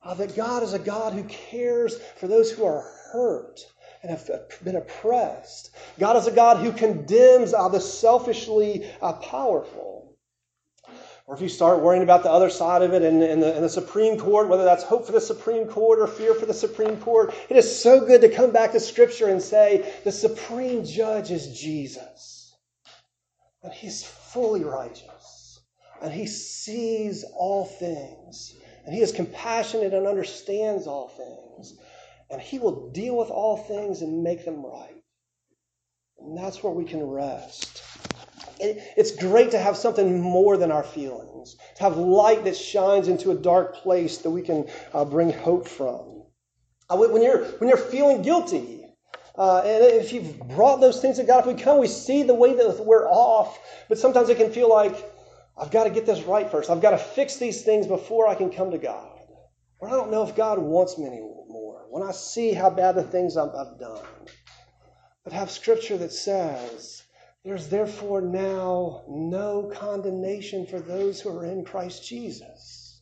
Uh, 0.05 0.13
that 0.13 0.35
God 0.35 0.61
is 0.61 0.73
a 0.73 0.79
God 0.79 1.13
who 1.13 1.23
cares 1.23 1.97
for 2.17 2.27
those 2.27 2.51
who 2.51 2.63
are 2.63 2.85
hurt 3.11 3.59
and 4.03 4.11
have 4.11 4.29
been 4.63 4.75
oppressed. 4.75 5.71
God 5.97 6.15
is 6.15 6.27
a 6.27 6.31
God 6.31 6.57
who 6.57 6.71
condemns 6.71 7.55
uh, 7.55 7.67
the 7.69 7.81
selfishly 7.81 8.87
uh, 9.01 9.13
powerful. 9.13 10.15
Or 11.25 11.33
if 11.33 11.41
you 11.41 11.49
start 11.49 11.81
worrying 11.81 12.03
about 12.03 12.21
the 12.21 12.29
other 12.29 12.51
side 12.51 12.83
of 12.83 12.93
it 12.93 13.01
and, 13.01 13.23
and, 13.23 13.41
the, 13.41 13.55
and 13.55 13.63
the 13.63 13.69
Supreme 13.69 14.19
Court, 14.19 14.47
whether 14.47 14.63
that's 14.63 14.83
hope 14.83 15.07
for 15.07 15.11
the 15.11 15.19
Supreme 15.19 15.65
Court 15.65 15.97
or 15.97 16.05
fear 16.05 16.35
for 16.35 16.45
the 16.45 16.53
Supreme 16.53 16.97
Court, 16.97 17.33
it 17.49 17.57
is 17.57 17.81
so 17.81 18.05
good 18.05 18.21
to 18.21 18.29
come 18.29 18.51
back 18.51 18.73
to 18.73 18.79
Scripture 18.79 19.29
and 19.29 19.41
say 19.41 19.91
the 20.03 20.11
Supreme 20.11 20.85
Judge 20.85 21.31
is 21.31 21.59
Jesus. 21.59 22.55
And 23.63 23.73
he's 23.73 24.03
fully 24.03 24.63
righteous. 24.63 25.61
And 25.99 26.13
he 26.13 26.27
sees 26.27 27.25
all 27.35 27.65
things. 27.65 28.55
And 28.85 28.93
he 28.93 29.01
is 29.01 29.11
compassionate 29.11 29.93
and 29.93 30.07
understands 30.07 30.87
all 30.87 31.09
things. 31.09 31.73
And 32.29 32.41
he 32.41 32.59
will 32.59 32.91
deal 32.91 33.17
with 33.17 33.29
all 33.29 33.57
things 33.57 34.01
and 34.01 34.23
make 34.23 34.45
them 34.45 34.65
right. 34.65 35.03
And 36.19 36.37
that's 36.37 36.63
where 36.63 36.73
we 36.73 36.85
can 36.85 37.03
rest 37.03 37.83
it's 38.59 39.15
great 39.15 39.51
to 39.51 39.59
have 39.59 39.77
something 39.77 40.21
more 40.21 40.57
than 40.57 40.71
our 40.71 40.83
feelings, 40.83 41.55
to 41.75 41.83
have 41.83 41.97
light 41.97 42.43
that 42.45 42.55
shines 42.55 43.07
into 43.07 43.31
a 43.31 43.35
dark 43.35 43.75
place 43.75 44.19
that 44.19 44.29
we 44.29 44.41
can 44.41 44.67
uh, 44.93 45.05
bring 45.05 45.31
hope 45.31 45.67
from. 45.67 46.23
Uh, 46.89 46.97
when, 46.97 47.21
you're, 47.21 47.45
when 47.45 47.67
you're 47.67 47.77
feeling 47.77 48.21
guilty, 48.21 48.85
uh, 49.37 49.59
and 49.59 49.83
if 49.83 50.13
you've 50.13 50.39
brought 50.49 50.79
those 50.79 51.01
things 51.01 51.17
to 51.17 51.23
God, 51.23 51.39
if 51.39 51.45
we 51.45 51.61
come, 51.61 51.79
we 51.79 51.87
see 51.87 52.23
the 52.23 52.33
way 52.33 52.53
that 52.53 52.85
we're 52.85 53.07
off, 53.09 53.59
but 53.89 53.97
sometimes 53.97 54.29
it 54.29 54.37
can 54.37 54.51
feel 54.51 54.69
like, 54.69 54.95
I've 55.57 55.71
got 55.71 55.85
to 55.85 55.89
get 55.89 56.05
this 56.05 56.23
right 56.23 56.49
first. 56.49 56.69
I've 56.69 56.81
got 56.81 56.91
to 56.91 56.97
fix 56.97 57.37
these 57.37 57.63
things 57.63 57.87
before 57.87 58.27
I 58.27 58.35
can 58.35 58.51
come 58.51 58.71
to 58.71 58.77
God. 58.77 59.19
Or 59.79 59.87
I 59.87 59.93
don't 59.93 60.11
know 60.11 60.27
if 60.27 60.35
God 60.35 60.59
wants 60.59 60.97
me 60.97 61.05
anymore. 61.05 61.85
When 61.89 62.03
I 62.03 62.11
see 62.11 62.53
how 62.53 62.69
bad 62.69 62.95
the 62.95 63.03
things 63.03 63.37
I've, 63.37 63.53
done. 63.79 64.05
But 65.23 65.33
have 65.33 65.49
scripture 65.49 65.97
that 65.97 66.11
says, 66.11 67.03
There's 67.43 67.69
therefore 67.69 68.21
now 68.21 69.03
no 69.07 69.71
condemnation 69.73 70.65
for 70.65 70.79
those 70.79 71.21
who 71.21 71.29
are 71.29 71.45
in 71.45 71.63
Christ 71.63 72.07
Jesus. 72.07 73.01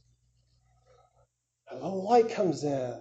And 1.72 1.82
the 1.82 1.88
light 1.88 2.30
comes 2.30 2.64
in 2.64 3.00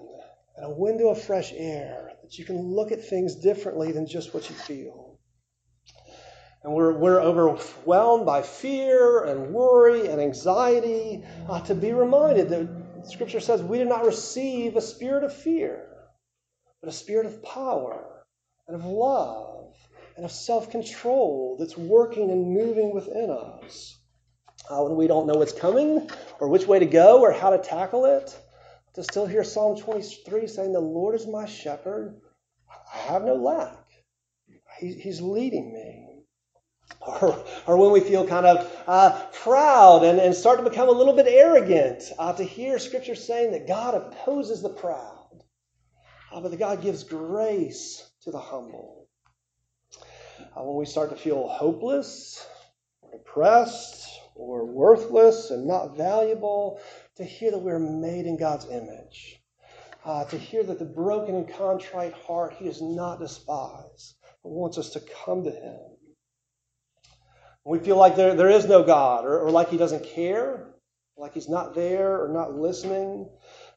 and 0.57 0.67
a 0.67 0.71
window 0.71 1.09
of 1.09 1.21
fresh 1.21 1.53
air 1.55 2.13
that 2.23 2.39
you 2.39 2.45
can 2.45 2.57
look 2.57 2.91
at 2.91 3.05
things 3.05 3.35
differently 3.35 3.93
than 3.93 4.07
just 4.07 4.33
what 4.33 4.49
you 4.49 4.57
feel 4.57 5.02
and 6.65 6.73
we're, 6.73 6.93
we're 6.93 7.21
overwhelmed 7.21 8.25
by 8.25 8.43
fear 8.43 9.25
and 9.25 9.53
worry 9.53 10.07
and 10.07 10.21
anxiety, 10.21 11.25
uh, 11.49 11.61
to 11.63 11.75
be 11.75 11.93
reminded 11.93 12.49
that 12.51 12.69
Scripture 13.05 13.41
says 13.41 13.63
we 13.63 13.79
did 13.79 13.89
not 13.89 14.05
receive 14.05 14.77
a 14.77 14.81
spirit 14.81 15.25
of 15.25 15.35
fear, 15.35 15.89
but 16.81 16.89
a 16.89 16.93
spirit 16.93 17.27
of 17.27 17.43
power 17.43 18.25
and 18.69 18.77
of 18.77 18.85
love 18.85 19.75
and 20.17 20.25
of 20.25 20.31
self 20.31 20.71
control 20.71 21.57
that's 21.59 21.77
working 21.77 22.31
and 22.31 22.55
moving 22.55 22.95
within 22.95 23.31
us. 23.31 23.99
Uh, 24.71 24.83
when 24.85 24.97
we 24.97 25.09
don't 25.09 25.27
know 25.27 25.35
what's 25.35 25.53
coming 25.53 26.09
or 26.39 26.49
which 26.49 26.69
way 26.69 26.79
to 26.79 26.87
go 26.87 27.21
or 27.21 27.33
how 27.33 27.51
to 27.51 27.59
tackle 27.59 28.05
it, 28.05 28.39
to 28.95 29.03
still 29.03 29.27
hear 29.27 29.43
Psalm 29.43 29.77
23 29.77 30.47
saying, 30.47 30.73
The 30.73 30.79
Lord 30.79 31.17
is 31.17 31.27
my 31.27 31.47
shepherd, 31.47 32.21
I 32.71 32.99
have 32.99 33.25
no 33.25 33.35
lack. 33.35 33.79
He, 34.79 34.93
he's 34.93 35.21
leading 35.21 35.73
me 35.73 36.12
or, 37.07 37.45
or 37.67 37.77
when 37.77 37.91
we 37.91 38.01
feel 38.01 38.27
kind 38.27 38.47
of 38.47 38.71
uh, 38.87 39.27
proud 39.33 40.05
and, 40.05 40.21
and 40.21 40.35
start 40.35 40.59
to 40.63 40.69
become 40.69 40.89
a 40.89 40.93
little 40.93 41.15
bit 41.15 41.27
arrogant, 41.29 42.05
uh, 42.19 42.33
to 42.33 42.45
hear 42.45 42.79
Scripture 42.79 43.15
saying 43.15 43.53
that 43.53 43.67
God 43.67 43.95
opposes 43.95 44.63
the 44.63 44.69
proud, 44.69 45.43
uh, 46.33 46.41
but 46.41 46.51
that 46.51 46.59
God 46.59 46.83
gives 46.83 47.03
grace 47.03 48.09
to 48.23 48.31
the 48.31 48.39
humble. 48.39 49.09
Uh, 50.41 50.63
when 50.63 50.77
we 50.77 50.87
start 50.87 51.11
to 51.11 51.17
feel 51.17 51.49
hopeless, 51.49 52.47
depressed, 53.11 54.09
or 54.35 54.65
worthless 54.65 55.51
and 55.51 55.67
not 55.67 55.97
valuable, 55.97 56.81
to 57.17 57.25
hear 57.25 57.51
that 57.51 57.59
we're 57.59 57.79
made 57.79 58.27
in 58.27 58.39
God's 58.39 58.67
image. 58.67 59.41
Uh, 60.05 60.25
to 60.25 60.37
hear 60.37 60.65
that 60.65 60.81
the 60.81 60.85
broken 60.85 61.37
and 61.37 61.53
contrite 61.55 62.13
heart 62.13 62.55
he 62.59 62.65
does 62.65 62.83
not 62.83 63.21
despise, 63.21 64.15
but 64.43 64.51
wants 64.51 64.77
us 64.77 64.91
to 64.91 65.03
come 65.25 65.45
to 65.45 65.51
him 65.51 65.79
we 67.65 67.79
feel 67.79 67.97
like 67.97 68.17
there, 68.17 68.35
there 68.35 68.51
is 68.51 68.67
no 68.67 68.83
God 68.83 69.25
or, 69.25 69.39
or 69.41 69.51
like 69.51 69.69
He 69.69 69.77
doesn't 69.77 70.05
care, 70.05 70.67
like 71.17 71.35
He's 71.35 71.49
not 71.49 71.75
there 71.75 72.23
or 72.23 72.29
not 72.29 72.55
listening, 72.55 73.29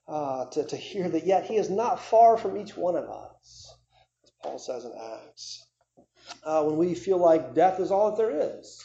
uh, 0.07 0.45
to, 0.45 0.65
to 0.65 0.75
hear 0.75 1.07
that 1.09 1.25
yet 1.25 1.45
He 1.45 1.57
is 1.57 1.69
not 1.69 2.01
far 2.01 2.37
from 2.37 2.57
each 2.57 2.75
one 2.75 2.95
of 2.95 3.09
us, 3.09 3.75
as 4.23 4.31
Paul 4.41 4.59
says 4.59 4.85
in 4.85 4.91
Acts. 4.91 5.65
Uh, 6.43 6.63
when 6.63 6.77
we 6.77 6.95
feel 6.95 7.19
like 7.19 7.53
death 7.53 7.79
is 7.79 7.91
all 7.91 8.09
that 8.09 8.17
there 8.17 8.57
is. 8.57 8.83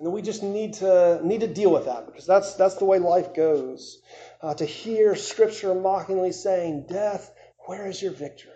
And 0.00 0.12
we 0.12 0.22
just 0.22 0.42
need 0.42 0.74
to 0.74 1.20
need 1.22 1.40
to 1.40 1.46
deal 1.46 1.70
with 1.70 1.84
that 1.84 2.06
because 2.06 2.26
that's 2.26 2.54
that's 2.54 2.76
the 2.76 2.84
way 2.84 2.98
life 2.98 3.34
goes. 3.34 4.00
Uh, 4.40 4.54
to 4.54 4.64
hear 4.64 5.14
Scripture 5.14 5.74
mockingly 5.74 6.32
saying, 6.32 6.86
"Death, 6.88 7.32
where 7.66 7.86
is 7.86 8.02
your 8.02 8.12
victory?" 8.12 8.52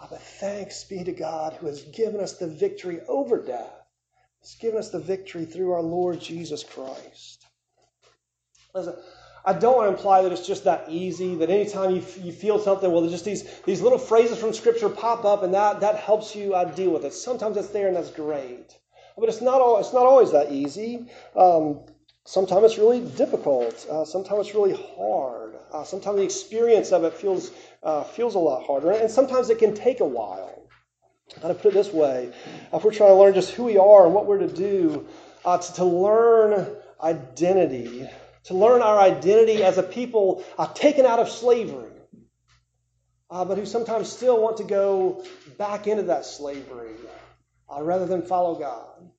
Uh, 0.00 0.08
but 0.10 0.20
thanks 0.20 0.82
be 0.84 1.04
to 1.04 1.12
God 1.12 1.52
who 1.54 1.66
has 1.66 1.82
given 1.82 2.20
us 2.20 2.38
the 2.38 2.48
victory 2.48 3.00
over 3.06 3.40
death 3.40 3.81
He's 4.42 4.56
given 4.56 4.78
us 4.78 4.90
the 4.90 4.98
victory 4.98 5.44
through 5.44 5.72
our 5.72 5.82
Lord 5.82 6.20
Jesus 6.20 6.64
Christ. 6.64 7.46
Listen, 8.74 8.94
I 9.44 9.52
don't 9.52 9.76
want 9.76 9.90
to 9.90 9.96
imply 9.96 10.22
that 10.22 10.32
it's 10.32 10.46
just 10.46 10.64
that 10.64 10.86
easy, 10.88 11.34
that 11.36 11.50
anytime 11.50 11.90
you, 11.90 12.04
you 12.22 12.32
feel 12.32 12.58
something, 12.58 12.90
well, 12.90 13.08
just 13.08 13.24
these, 13.24 13.60
these 13.62 13.80
little 13.80 13.98
phrases 13.98 14.38
from 14.38 14.52
Scripture 14.52 14.88
pop 14.88 15.24
up 15.24 15.42
and 15.42 15.54
that, 15.54 15.80
that 15.80 15.96
helps 15.96 16.34
you 16.34 16.54
uh, 16.54 16.64
deal 16.64 16.90
with 16.90 17.04
it. 17.04 17.12
Sometimes 17.12 17.56
it's 17.56 17.68
there 17.68 17.86
and 17.86 17.96
that's 17.96 18.10
great. 18.10 18.76
But 19.16 19.28
it's 19.28 19.40
not, 19.40 19.60
all, 19.60 19.78
it's 19.78 19.92
not 19.92 20.06
always 20.06 20.32
that 20.32 20.50
easy. 20.50 21.06
Um, 21.36 21.80
sometimes 22.24 22.64
it's 22.64 22.78
really 22.78 23.00
difficult. 23.00 23.86
Uh, 23.90 24.04
sometimes 24.04 24.46
it's 24.46 24.54
really 24.54 24.76
hard. 24.96 25.54
Uh, 25.72 25.84
sometimes 25.84 26.16
the 26.16 26.24
experience 26.24 26.90
of 26.92 27.04
it 27.04 27.12
feels, 27.12 27.52
uh, 27.82 28.04
feels 28.04 28.34
a 28.34 28.38
lot 28.38 28.64
harder. 28.64 28.92
And 28.92 29.10
sometimes 29.10 29.50
it 29.50 29.58
can 29.58 29.74
take 29.74 30.00
a 30.00 30.06
while. 30.06 30.61
How 31.42 31.48
to 31.48 31.54
put 31.54 31.72
it 31.72 31.74
this 31.74 31.92
way 31.92 32.32
if 32.72 32.84
we're 32.84 32.92
trying 32.92 33.10
to 33.10 33.16
learn 33.16 33.34
just 33.34 33.52
who 33.52 33.64
we 33.64 33.76
are 33.76 34.04
and 34.06 34.14
what 34.14 34.26
we're 34.26 34.38
to 34.38 34.46
do, 34.46 35.08
uh, 35.44 35.58
to, 35.58 35.74
to 35.74 35.84
learn 35.84 36.76
identity, 37.02 38.08
to 38.44 38.54
learn 38.54 38.80
our 38.80 39.00
identity 39.00 39.64
as 39.64 39.76
a 39.76 39.82
people 39.82 40.44
uh, 40.56 40.68
taken 40.68 41.04
out 41.04 41.18
of 41.18 41.28
slavery, 41.28 41.90
uh, 43.28 43.44
but 43.44 43.58
who 43.58 43.66
sometimes 43.66 44.08
still 44.08 44.40
want 44.40 44.58
to 44.58 44.64
go 44.64 45.24
back 45.58 45.88
into 45.88 46.04
that 46.04 46.24
slavery 46.24 46.94
uh, 47.68 47.82
rather 47.82 48.06
than 48.06 48.22
follow 48.22 48.54
God. 48.54 49.10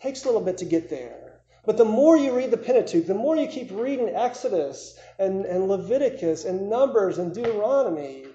Takes 0.00 0.22
a 0.22 0.26
little 0.26 0.42
bit 0.42 0.58
to 0.58 0.64
get 0.64 0.90
there. 0.90 1.40
But 1.66 1.76
the 1.76 1.84
more 1.84 2.16
you 2.16 2.36
read 2.36 2.52
the 2.52 2.56
Pentateuch, 2.56 3.06
the 3.06 3.14
more 3.14 3.36
you 3.36 3.48
keep 3.48 3.70
reading 3.72 4.10
Exodus 4.10 4.96
and, 5.18 5.44
and 5.44 5.66
Leviticus 5.66 6.44
and 6.44 6.68
Numbers 6.68 7.18
and 7.18 7.34
Deuteronomy, 7.34 8.26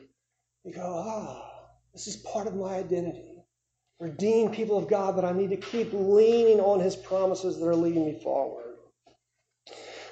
you 0.65 0.73
go, 0.73 1.03
ah. 1.07 1.48
This 1.99 2.15
is 2.15 2.21
part 2.21 2.47
of 2.47 2.55
my 2.55 2.75
identity. 2.75 3.43
Redeemed 3.99 4.53
people 4.53 4.77
of 4.77 4.87
God, 4.87 5.17
but 5.17 5.25
I 5.25 5.33
need 5.33 5.49
to 5.49 5.57
keep 5.57 5.89
leaning 5.91 6.61
on 6.61 6.79
His 6.79 6.95
promises 6.95 7.59
that 7.59 7.67
are 7.67 7.75
leading 7.75 8.05
me 8.05 8.17
forward. 8.23 8.77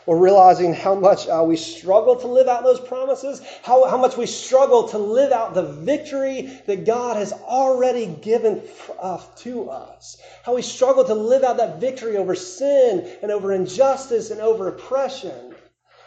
We're 0.05 0.19
realizing 0.19 0.73
how 0.73 0.95
much 0.95 1.29
uh, 1.29 1.45
we 1.47 1.55
struggle 1.55 2.17
to 2.17 2.27
live 2.27 2.49
out 2.49 2.65
those 2.65 2.81
promises, 2.81 3.41
how, 3.63 3.89
how 3.89 3.95
much 3.95 4.17
we 4.17 4.25
struggle 4.25 4.89
to 4.89 4.97
live 4.97 5.31
out 5.31 5.53
the 5.53 5.63
victory 5.63 6.59
that 6.65 6.85
God 6.85 7.15
has 7.15 7.31
already 7.31 8.07
given 8.07 8.63
uh, 8.99 9.23
to 9.37 9.69
us, 9.69 10.17
how 10.43 10.55
we 10.55 10.63
struggle 10.63 11.05
to 11.05 11.13
live 11.13 11.45
out 11.45 11.55
that 11.55 11.79
victory 11.79 12.17
over 12.17 12.35
sin 12.35 13.09
and 13.21 13.31
over 13.31 13.53
injustice 13.53 14.29
and 14.29 14.41
over 14.41 14.67
oppression, 14.67 15.55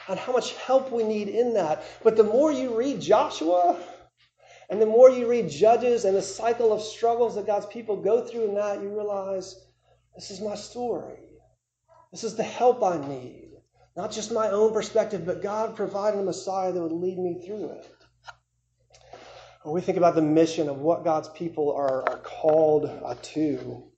and 0.09 0.19
how 0.19 0.33
much 0.33 0.53
help 0.57 0.93
we 0.93 1.05
need 1.05 1.29
in 1.29 1.55
that. 1.55 1.83
But 2.05 2.19
the 2.19 2.25
more 2.25 2.53
you 2.53 2.77
read 2.77 3.01
Joshua, 3.01 3.81
and 4.71 4.81
the 4.81 4.87
more 4.87 5.11
you 5.11 5.29
read 5.29 5.51
Judges 5.51 6.05
and 6.05 6.17
the 6.17 6.23
cycle 6.23 6.73
of 6.73 6.81
struggles 6.81 7.35
that 7.35 7.47
God's 7.47 7.67
people 7.67 7.97
go 7.97 8.25
through 8.25 8.45
in 8.45 8.55
that, 8.55 8.81
you 8.81 8.89
realize 8.89 9.67
this 10.15 10.31
is 10.31 10.41
my 10.41 10.55
story. 10.55 11.19
This 12.13 12.23
is 12.23 12.37
the 12.37 12.45
help 12.45 12.83
I 12.83 13.05
need. 13.09 13.51
Not 13.97 14.13
just 14.13 14.33
my 14.33 14.49
own 14.49 14.73
perspective, 14.73 15.27
but 15.27 15.43
God 15.43 15.75
providing 15.75 16.21
a 16.21 16.23
Messiah 16.23 16.71
that 16.73 16.81
would 16.81 16.93
lead 16.93 17.19
me 17.19 17.43
through 17.45 17.71
it. 17.71 17.87
When 19.65 19.75
we 19.75 19.81
think 19.81 19.99
about 19.99 20.15
the 20.15 20.23
mission 20.23 20.69
of 20.69 20.79
what 20.79 21.05
God's 21.05 21.29
people 21.31 21.73
are, 21.73 22.09
are 22.09 22.19
called 22.19 22.87
uh, 22.87 23.15
to, 23.21 23.90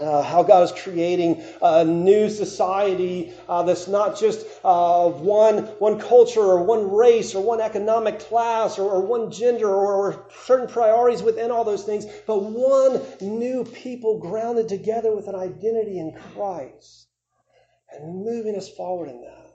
uh, 0.00 0.22
how 0.22 0.42
God 0.42 0.62
is 0.62 0.72
creating 0.72 1.42
a 1.60 1.84
new 1.84 2.28
society 2.28 3.32
uh, 3.48 3.62
that's 3.62 3.88
not 3.88 4.18
just 4.18 4.46
uh, 4.64 5.08
one, 5.08 5.64
one 5.78 6.00
culture 6.00 6.40
or 6.40 6.64
one 6.64 6.90
race 6.90 7.34
or 7.34 7.42
one 7.42 7.60
economic 7.60 8.18
class 8.18 8.78
or, 8.78 8.90
or 8.90 9.00
one 9.00 9.30
gender 9.30 9.68
or, 9.68 9.94
or, 9.94 10.26
certain 10.44 10.68
priorities 10.68 11.22
within 11.22 11.50
all 11.50 11.64
those 11.64 11.84
things, 11.84 12.06
but 12.26 12.42
one 12.42 13.00
new 13.20 13.64
people 13.64 14.18
grounded 14.18 14.68
together 14.68 15.14
with 15.14 15.28
an 15.28 15.34
identity 15.34 15.98
in 15.98 16.12
Christ 16.34 17.08
and 17.92 18.24
moving 18.24 18.56
us 18.56 18.68
forward 18.68 19.08
in 19.08 19.20
that 19.20 19.49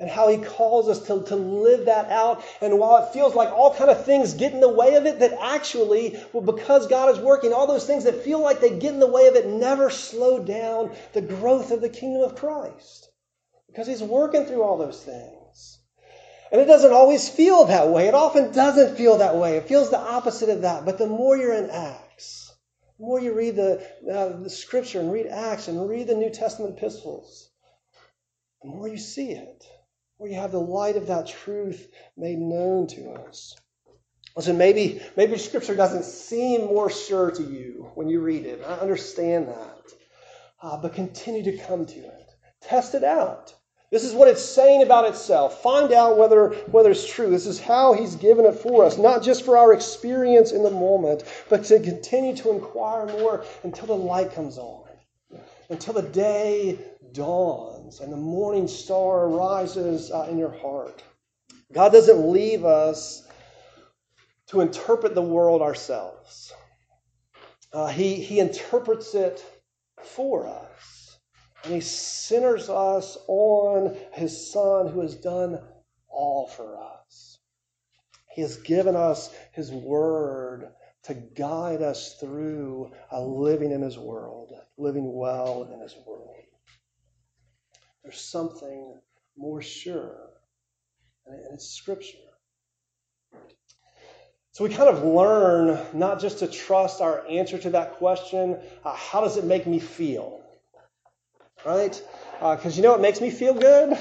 and 0.00 0.08
how 0.08 0.28
he 0.28 0.38
calls 0.38 0.88
us 0.88 0.98
to, 1.06 1.22
to 1.24 1.36
live 1.36 1.84
that 1.84 2.10
out. 2.10 2.42
And 2.62 2.78
while 2.78 3.04
it 3.04 3.12
feels 3.12 3.34
like 3.34 3.50
all 3.50 3.74
kind 3.74 3.90
of 3.90 4.06
things 4.06 4.32
get 4.32 4.54
in 4.54 4.60
the 4.60 4.68
way 4.68 4.94
of 4.94 5.04
it, 5.04 5.18
that 5.18 5.38
actually, 5.38 6.18
well, 6.32 6.42
because 6.42 6.86
God 6.86 7.14
is 7.14 7.22
working, 7.22 7.52
all 7.52 7.66
those 7.66 7.86
things 7.86 8.04
that 8.04 8.24
feel 8.24 8.40
like 8.40 8.60
they 8.60 8.78
get 8.78 8.94
in 8.94 8.98
the 8.98 9.06
way 9.06 9.26
of 9.26 9.36
it 9.36 9.46
never 9.46 9.90
slow 9.90 10.42
down 10.42 10.90
the 11.12 11.20
growth 11.20 11.70
of 11.70 11.82
the 11.82 11.90
kingdom 11.90 12.22
of 12.22 12.34
Christ. 12.34 13.10
Because 13.66 13.86
he's 13.86 14.02
working 14.02 14.46
through 14.46 14.62
all 14.62 14.78
those 14.78 15.04
things. 15.04 15.78
And 16.50 16.62
it 16.62 16.64
doesn't 16.64 16.92
always 16.92 17.28
feel 17.28 17.66
that 17.66 17.90
way. 17.90 18.08
It 18.08 18.14
often 18.14 18.52
doesn't 18.52 18.96
feel 18.96 19.18
that 19.18 19.36
way. 19.36 19.58
It 19.58 19.68
feels 19.68 19.90
the 19.90 20.00
opposite 20.00 20.48
of 20.48 20.62
that. 20.62 20.86
But 20.86 20.96
the 20.96 21.06
more 21.06 21.36
you're 21.36 21.52
in 21.52 21.68
Acts, 21.68 22.52
the 22.98 23.04
more 23.04 23.20
you 23.20 23.34
read 23.34 23.54
the, 23.54 23.86
uh, 24.10 24.42
the 24.42 24.50
scripture 24.50 24.98
and 24.98 25.12
read 25.12 25.26
Acts 25.26 25.68
and 25.68 25.86
read 25.86 26.06
the 26.06 26.14
New 26.14 26.30
Testament 26.30 26.78
epistles, 26.78 27.50
the 28.62 28.70
more 28.70 28.88
you 28.88 28.98
see 28.98 29.32
it 29.32 29.62
where 30.20 30.30
you 30.30 30.36
have 30.36 30.52
the 30.52 30.60
light 30.60 30.96
of 30.96 31.06
that 31.06 31.26
truth 31.26 31.88
made 32.14 32.38
known 32.38 32.86
to 32.86 33.10
us. 33.12 33.56
Listen, 34.36 34.58
maybe, 34.58 35.00
maybe 35.16 35.38
Scripture 35.38 35.74
doesn't 35.74 36.04
seem 36.04 36.66
more 36.66 36.90
sure 36.90 37.30
to 37.30 37.42
you 37.42 37.90
when 37.94 38.06
you 38.10 38.20
read 38.20 38.44
it. 38.44 38.62
I 38.66 38.74
understand 38.74 39.48
that. 39.48 39.82
Uh, 40.60 40.76
but 40.76 40.92
continue 40.92 41.42
to 41.44 41.56
come 41.64 41.86
to 41.86 42.00
it. 42.00 42.30
Test 42.60 42.94
it 42.94 43.02
out. 43.02 43.54
This 43.90 44.04
is 44.04 44.12
what 44.12 44.28
it's 44.28 44.44
saying 44.44 44.82
about 44.82 45.08
itself. 45.08 45.62
Find 45.62 45.90
out 45.90 46.18
whether, 46.18 46.50
whether 46.66 46.90
it's 46.90 47.10
true. 47.10 47.30
This 47.30 47.46
is 47.46 47.58
how 47.58 47.94
He's 47.94 48.14
given 48.14 48.44
it 48.44 48.56
for 48.56 48.84
us, 48.84 48.98
not 48.98 49.22
just 49.22 49.42
for 49.42 49.56
our 49.56 49.72
experience 49.72 50.52
in 50.52 50.62
the 50.62 50.70
moment, 50.70 51.24
but 51.48 51.64
to 51.64 51.80
continue 51.80 52.36
to 52.36 52.50
inquire 52.50 53.06
more 53.06 53.46
until 53.62 53.86
the 53.86 53.96
light 53.96 54.34
comes 54.34 54.58
on. 54.58 54.79
Until 55.70 55.94
the 55.94 56.02
day 56.02 56.78
dawns 57.12 58.00
and 58.00 58.12
the 58.12 58.16
morning 58.16 58.68
star 58.68 59.28
rises 59.28 60.10
uh, 60.10 60.26
in 60.28 60.36
your 60.36 60.52
heart. 60.58 61.02
God 61.72 61.92
doesn't 61.92 62.30
leave 62.32 62.64
us 62.64 63.26
to 64.48 64.60
interpret 64.60 65.14
the 65.14 65.22
world 65.22 65.62
ourselves. 65.62 66.52
Uh, 67.72 67.86
he, 67.86 68.16
he 68.16 68.40
interprets 68.40 69.14
it 69.14 69.44
for 70.02 70.46
us. 70.46 71.18
And 71.62 71.74
he 71.74 71.80
centers 71.80 72.68
us 72.68 73.16
on 73.28 73.96
his 74.12 74.50
Son 74.52 74.88
who 74.88 75.00
has 75.00 75.14
done 75.14 75.60
all 76.08 76.48
for 76.48 76.82
us. 76.82 77.38
He 78.32 78.42
has 78.42 78.56
given 78.56 78.96
us 78.96 79.32
his 79.52 79.70
word 79.70 80.68
to 81.04 81.14
guide 81.14 81.82
us 81.82 82.16
through 82.20 82.92
a 83.10 83.20
living 83.20 83.72
in 83.72 83.82
his 83.82 83.98
world, 83.98 84.52
living 84.76 85.12
well 85.14 85.70
in 85.72 85.80
his 85.80 85.96
world. 86.06 86.36
There's 88.02 88.20
something 88.20 89.00
more 89.36 89.62
sure, 89.62 90.30
and 91.26 91.54
it's 91.54 91.70
Scripture. 91.70 92.18
So 94.52 94.64
we 94.64 94.70
kind 94.70 94.90
of 94.90 95.04
learn 95.04 95.78
not 95.94 96.20
just 96.20 96.40
to 96.40 96.48
trust 96.48 97.00
our 97.00 97.26
answer 97.28 97.56
to 97.58 97.70
that 97.70 97.94
question, 97.94 98.58
uh, 98.84 98.94
how 98.94 99.20
does 99.20 99.36
it 99.36 99.44
make 99.44 99.66
me 99.66 99.78
feel? 99.78 100.42
Right? 101.64 102.02
Because 102.40 102.66
uh, 102.66 102.76
you 102.76 102.82
know 102.82 102.90
what 102.90 103.00
makes 103.00 103.20
me 103.20 103.30
feel 103.30 103.54
good? 103.54 103.96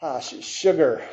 Uh, 0.00 0.20
sh- 0.20 0.42
sugar. 0.44 1.06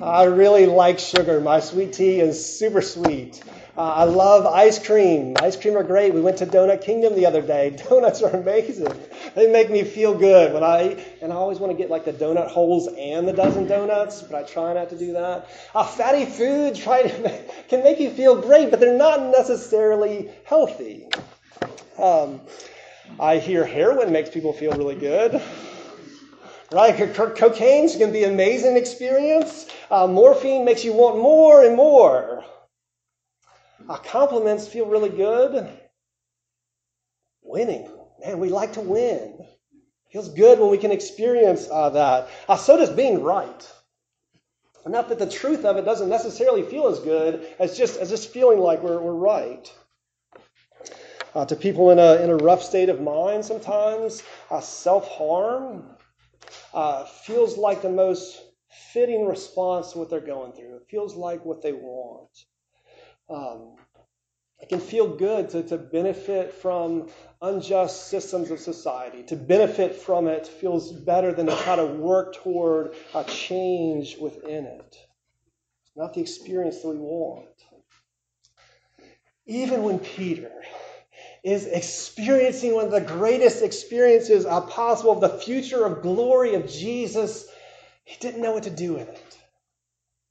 I 0.00 0.24
really 0.24 0.66
like 0.66 1.00
sugar. 1.00 1.40
My 1.40 1.58
sweet 1.58 1.92
tea 1.92 2.20
is 2.20 2.58
super 2.58 2.80
sweet. 2.80 3.42
Uh, 3.76 3.82
I 3.82 4.04
love 4.04 4.46
ice 4.46 4.84
cream. 4.84 5.34
Ice 5.40 5.56
cream 5.56 5.76
are 5.76 5.82
great. 5.82 6.14
We 6.14 6.20
went 6.20 6.38
to 6.38 6.46
Donut 6.46 6.82
Kingdom 6.82 7.14
the 7.14 7.26
other 7.26 7.42
day. 7.42 7.70
Donuts 7.88 8.22
are 8.22 8.30
amazing. 8.30 8.92
They 9.34 9.50
make 9.50 9.70
me 9.70 9.82
feel 9.82 10.14
good 10.14 10.52
when 10.52 10.62
I 10.62 11.04
and 11.20 11.32
I 11.32 11.36
always 11.36 11.58
want 11.58 11.72
to 11.72 11.76
get 11.76 11.90
like 11.90 12.04
the 12.04 12.12
donut 12.12 12.48
holes 12.48 12.88
and 12.96 13.26
the 13.26 13.32
dozen 13.32 13.66
donuts, 13.66 14.22
but 14.22 14.36
I 14.36 14.42
try 14.44 14.72
not 14.72 14.90
to 14.90 14.98
do 14.98 15.12
that. 15.14 15.48
Uh, 15.74 15.84
fatty 15.84 16.26
foods 16.26 16.78
try 16.78 17.02
to 17.02 17.22
make, 17.22 17.68
can 17.68 17.82
make 17.82 17.98
you 17.98 18.10
feel 18.10 18.40
great, 18.40 18.70
but 18.70 18.80
they're 18.80 18.96
not 18.96 19.20
necessarily 19.36 20.30
healthy. 20.44 21.06
Um, 21.98 22.40
I 23.18 23.38
hear 23.38 23.64
heroin 23.64 24.12
makes 24.12 24.30
people 24.30 24.52
feel 24.52 24.72
really 24.72 24.96
good. 24.96 25.40
Right? 26.70 27.14
Cocaine 27.14 27.88
can 27.88 28.12
be 28.12 28.24
an 28.24 28.32
amazing 28.34 28.76
experience. 28.76 29.66
Uh, 29.90 30.06
morphine 30.06 30.66
makes 30.66 30.84
you 30.84 30.92
want 30.92 31.16
more 31.16 31.64
and 31.64 31.74
more. 31.74 32.44
Uh, 33.88 33.96
compliments 33.96 34.68
feel 34.68 34.84
really 34.84 35.08
good. 35.08 35.66
Winning. 37.42 37.88
Man, 38.20 38.38
we 38.38 38.50
like 38.50 38.74
to 38.74 38.82
win. 38.82 39.46
Feels 40.12 40.28
good 40.28 40.58
when 40.58 40.70
we 40.70 40.76
can 40.76 40.90
experience 40.90 41.68
uh, 41.70 41.88
that. 41.90 42.28
Uh, 42.48 42.56
so 42.56 42.76
does 42.76 42.90
being 42.90 43.22
right. 43.22 43.72
Not 44.86 45.08
that 45.10 45.18
the 45.18 45.28
truth 45.28 45.64
of 45.66 45.76
it 45.76 45.84
doesn't 45.84 46.08
necessarily 46.08 46.62
feel 46.62 46.86
as 46.88 46.98
good 47.00 47.46
as 47.58 47.76
just 47.76 47.98
as 47.98 48.08
just 48.08 48.30
feeling 48.30 48.58
like 48.58 48.82
we're, 48.82 49.00
we're 49.00 49.12
right. 49.12 49.70
Uh, 51.34 51.44
to 51.44 51.56
people 51.56 51.90
in 51.90 51.98
a, 51.98 52.16
in 52.22 52.30
a 52.30 52.36
rough 52.36 52.62
state 52.62 52.88
of 52.88 53.00
mind, 53.00 53.44
sometimes 53.44 54.22
uh, 54.50 54.60
self 54.60 55.06
harm 55.08 55.84
uh, 56.72 57.04
feels 57.04 57.56
like 57.56 57.82
the 57.82 57.90
most 57.90 58.42
fitting 58.92 59.26
response 59.26 59.92
to 59.92 59.98
what 59.98 60.10
they're 60.10 60.20
going 60.20 60.52
through. 60.52 60.76
It 60.76 60.86
feels 60.90 61.14
like 61.14 61.44
what 61.44 61.62
they 61.62 61.72
want. 61.72 62.30
Um, 63.30 63.76
it 64.60 64.68
can 64.68 64.80
feel 64.80 65.16
good 65.16 65.50
to, 65.50 65.62
to 65.64 65.78
benefit 65.78 66.52
from 66.52 67.08
unjust 67.40 68.08
systems 68.08 68.50
of 68.50 68.58
society. 68.58 69.22
To 69.24 69.36
benefit 69.36 69.94
from 69.94 70.26
it 70.26 70.46
feels 70.46 70.90
better 70.92 71.32
than 71.32 71.46
to 71.46 71.56
try 71.56 71.76
to 71.76 71.86
work 71.86 72.34
toward 72.34 72.94
a 73.14 73.24
change 73.24 74.16
within 74.18 74.64
it. 74.66 74.96
It's 75.86 75.96
not 75.96 76.14
the 76.14 76.20
experience 76.20 76.82
that 76.82 76.88
we 76.88 76.98
want. 76.98 77.46
Even 79.46 79.82
when 79.82 79.98
Peter 80.00 80.52
is 81.48 81.66
experiencing 81.66 82.74
one 82.74 82.84
of 82.84 82.90
the 82.90 83.00
greatest 83.00 83.62
experiences 83.62 84.44
possible 84.44 85.12
of 85.12 85.20
the 85.20 85.38
future 85.38 85.86
of 85.86 86.02
glory 86.02 86.54
of 86.54 86.68
Jesus, 86.68 87.48
he 88.04 88.16
didn't 88.20 88.42
know 88.42 88.52
what 88.52 88.64
to 88.64 88.70
do 88.70 88.92
with 88.94 89.08
it. 89.08 89.38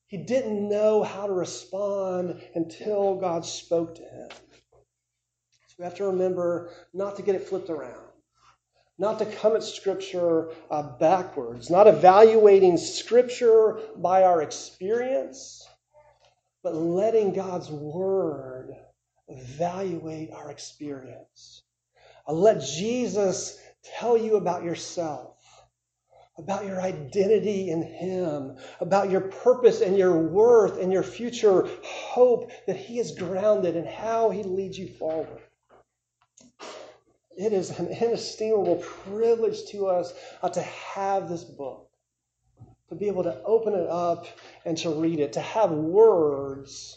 He 0.08 0.18
didn't 0.18 0.70
know 0.70 1.04
how 1.04 1.26
to 1.26 1.34
respond 1.34 2.42
until 2.54 3.16
God 3.16 3.46
spoke 3.46 3.96
to 3.96 4.04
him. 4.04 4.30
So 4.30 5.76
we 5.80 5.86
have 5.86 5.96
to 5.96 6.06
remember 6.06 6.70
not 6.94 7.16
to 7.16 7.24
get 7.24 7.36
it 7.36 7.48
flipped 7.48 7.70
around, 7.70 8.12
not 9.00 9.18
to 9.20 9.26
come 9.26 9.56
at 9.56 9.64
Scripture 9.64 10.50
uh, 10.70 10.84
backwards, 10.98 11.70
not 11.70 11.88
evaluating 11.88 12.78
Scripture 12.78 13.80
by 13.98 14.24
our 14.24 14.44
experience, 14.44 15.68
but 16.64 16.76
letting 16.76 17.34
God's 17.34 17.72
Word 17.72 18.76
evaluate 19.28 20.32
our 20.32 20.52
experience. 20.52 21.64
Uh, 22.28 22.34
let 22.34 22.62
Jesus 22.62 23.60
tell 23.84 24.18
you 24.18 24.36
about 24.36 24.64
yourself 24.64 25.38
about 26.38 26.66
your 26.66 26.80
identity 26.80 27.70
in 27.70 27.82
Him, 27.82 28.58
about 28.80 29.10
your 29.10 29.22
purpose 29.22 29.82
and 29.82 29.98
your 29.98 30.18
worth 30.18 30.80
and 30.80 30.94
your 30.94 31.04
future 31.04 31.68
hope 31.84 32.52
that 32.68 32.76
He 32.76 33.00
is 33.00 33.18
grounded 33.18 33.76
and 33.76 33.88
how 33.88 34.30
He 34.30 34.44
leads 34.44 34.78
you 34.78 34.88
forward. 34.88 35.42
It 37.38 37.54
is 37.54 37.80
an 37.80 37.88
inestimable 37.88 38.78
privilege 38.78 39.66
to 39.70 39.88
us 39.88 40.14
uh, 40.42 40.50
to 40.50 40.62
have 40.62 41.30
this 41.30 41.44
book, 41.44 41.90
to 42.90 42.96
be 42.96 43.08
able 43.08 43.24
to 43.24 43.42
open 43.44 43.74
it 43.74 43.88
up 43.88 44.28
and 44.66 44.78
to 44.80 44.90
read 44.90 45.20
it, 45.20 45.34
to 45.34 45.42
have 45.42 45.72
words 45.72 46.96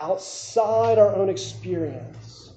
outside 0.00 0.98
our 0.98 1.14
own 1.14 1.28
experience 1.28 2.52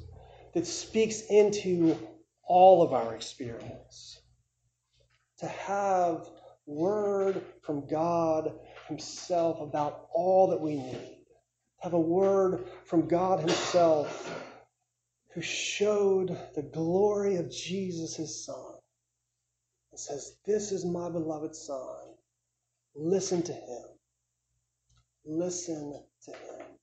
that 0.54 0.67
speaks 0.67 1.21
into 1.30 1.97
all 2.43 2.82
of 2.82 2.93
our 2.93 3.15
experience 3.15 4.19
to 5.39 5.47
have 5.47 6.30
word 6.65 7.41
from 7.62 7.88
God 7.88 8.54
Himself 8.88 9.62
about 9.62 10.08
all 10.13 10.47
that 10.49 10.60
we 10.60 10.75
need. 10.75 10.93
To 11.78 11.84
have 11.84 11.93
a 11.93 11.99
word 11.99 12.65
from 12.86 13.08
God 13.08 13.39
Himself 13.39 14.45
who 15.34 15.41
showed 15.41 16.38
the 16.56 16.63
glory 16.63 17.38
of 17.38 17.52
Jesus, 17.52 18.15
His 18.15 18.45
Son, 18.45 18.75
and 19.91 19.99
says, 19.99 20.36
This 20.45 20.71
is 20.71 20.86
my 20.86 21.10
beloved 21.10 21.56
Son. 21.56 22.15
Listen 22.95 23.41
to 23.43 23.54
Him. 23.54 23.86
Listen 25.25 26.04
to 26.25 26.32
Him. 26.32 26.79